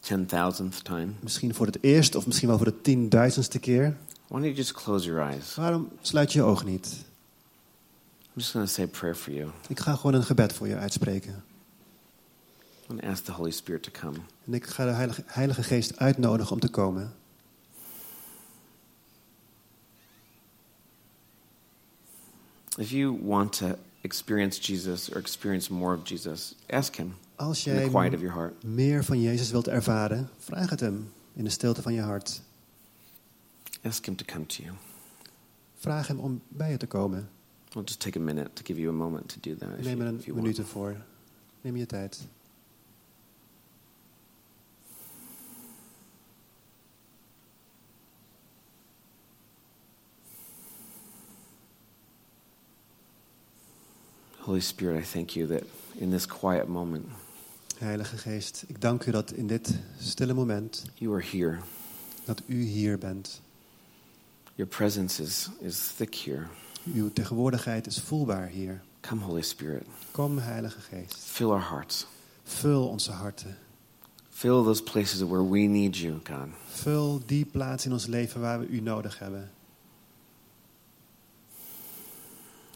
[0.00, 4.44] 10,000th time, misschien voor het eerst of misschien wel voor de tienduizendste keer, why don't
[4.44, 5.54] you just close your eyes?
[5.54, 6.86] waarom sluit je je ogen niet?
[6.86, 10.68] I'm just going to say a prayer for you Ik ga gewoon een gebed voor
[10.68, 11.44] je uitspreken.
[12.88, 14.16] and ask the Holy Spirit to come.
[14.46, 17.14] En ik ga de Heilige, Heilige Geest uitnodigen om te komen.
[22.78, 27.74] If you want to experience Jesus or experience more of Jesus, ask Him Als in
[27.74, 28.62] the jij quiet of your heart.
[28.62, 32.42] meer van Jezus wilt ervaren, vraag het hem in de stilte van je hart.
[33.82, 34.74] Ask Him to come to you.
[35.74, 37.28] Vraag hem om bij je te komen.
[37.72, 40.06] We'll just take a minute to give you a moment to do that Neem er
[40.06, 40.96] een minuut ervoor.
[41.60, 42.26] Neem je tijd.
[54.44, 55.62] Holy Spirit, I thank you that
[55.98, 57.06] in this quiet moment,
[57.78, 61.58] Heilige Geest, ik dank u dat in dit stille moment you are here.
[62.24, 63.40] dat u hier bent.
[64.54, 66.46] Your presence is, is thick here.
[66.94, 68.82] Uw tegenwoordigheid is voelbaar hier.
[69.00, 69.86] Come, Holy Spirit.
[70.10, 71.16] Kom, Heilige Geest.
[71.16, 72.06] Fill our hearts.
[72.42, 73.56] Vul onze harten.
[74.30, 76.48] Fill those places where we need you, God.
[76.66, 79.50] Vul die plaats in ons leven waar we u nodig hebben.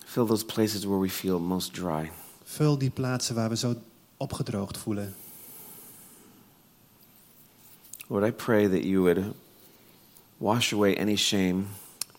[0.09, 2.11] Fill those places where we feel most dry.
[2.45, 3.75] Vul die plaatsen waar we zo
[4.17, 5.15] opgedroogd voelen.
[8.07, 9.35] Lord, I pray that you would
[10.39, 11.65] wash away any shame,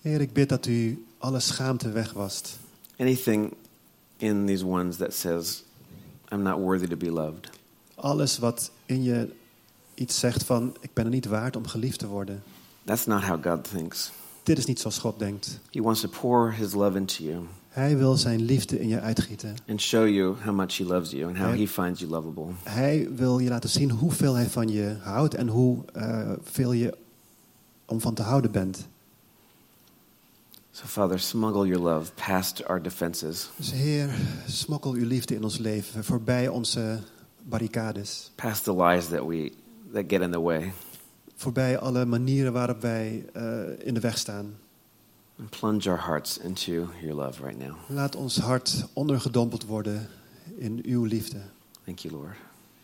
[0.02, 2.58] Heer, ik bid dat u alle schaamte wegwast.
[2.98, 3.56] anything
[4.18, 5.64] in these ones that says,
[6.32, 7.50] I'm not worthy to be loved.
[7.96, 9.30] Alles wat in je
[9.96, 12.44] iets zegt van, ik ben er niet waard om geliefd te worden.
[12.86, 14.12] That's not how God thinks.
[14.44, 15.60] Dit is niet zoals God denkt.
[15.72, 19.56] He wants to pour his love into you Hij wil zijn liefde in je uitgieten.
[19.68, 21.60] and show you how much he loves you and how Right.
[21.60, 22.46] he finds you lovable.
[22.64, 26.98] Hij wil je laten zien hoeveel hij van je houdt en hoeveel je
[27.86, 28.88] om van te houden bent.
[30.72, 34.10] So, Father, smuggle your love past our defenses, Dus Heer,
[34.48, 37.00] smokkel uw liefde in ons leven voorbij onze
[37.44, 38.32] barricades.
[38.36, 39.52] past the lies that we
[39.94, 40.74] that get in the way,
[41.36, 43.44] Voorbij alle manieren waarop wij eh,
[43.88, 44.54] in de weg staan.
[45.40, 47.78] And plunge our hearts into your love right now.
[47.88, 50.08] Laat ons hart ondergedompeld worden
[50.58, 51.42] in uw liefde.
[51.84, 52.36] Thank you, Lord.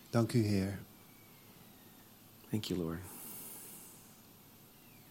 [0.10, 0.80] Dank u, Heer.
[2.50, 3.15] Thank you, Lord.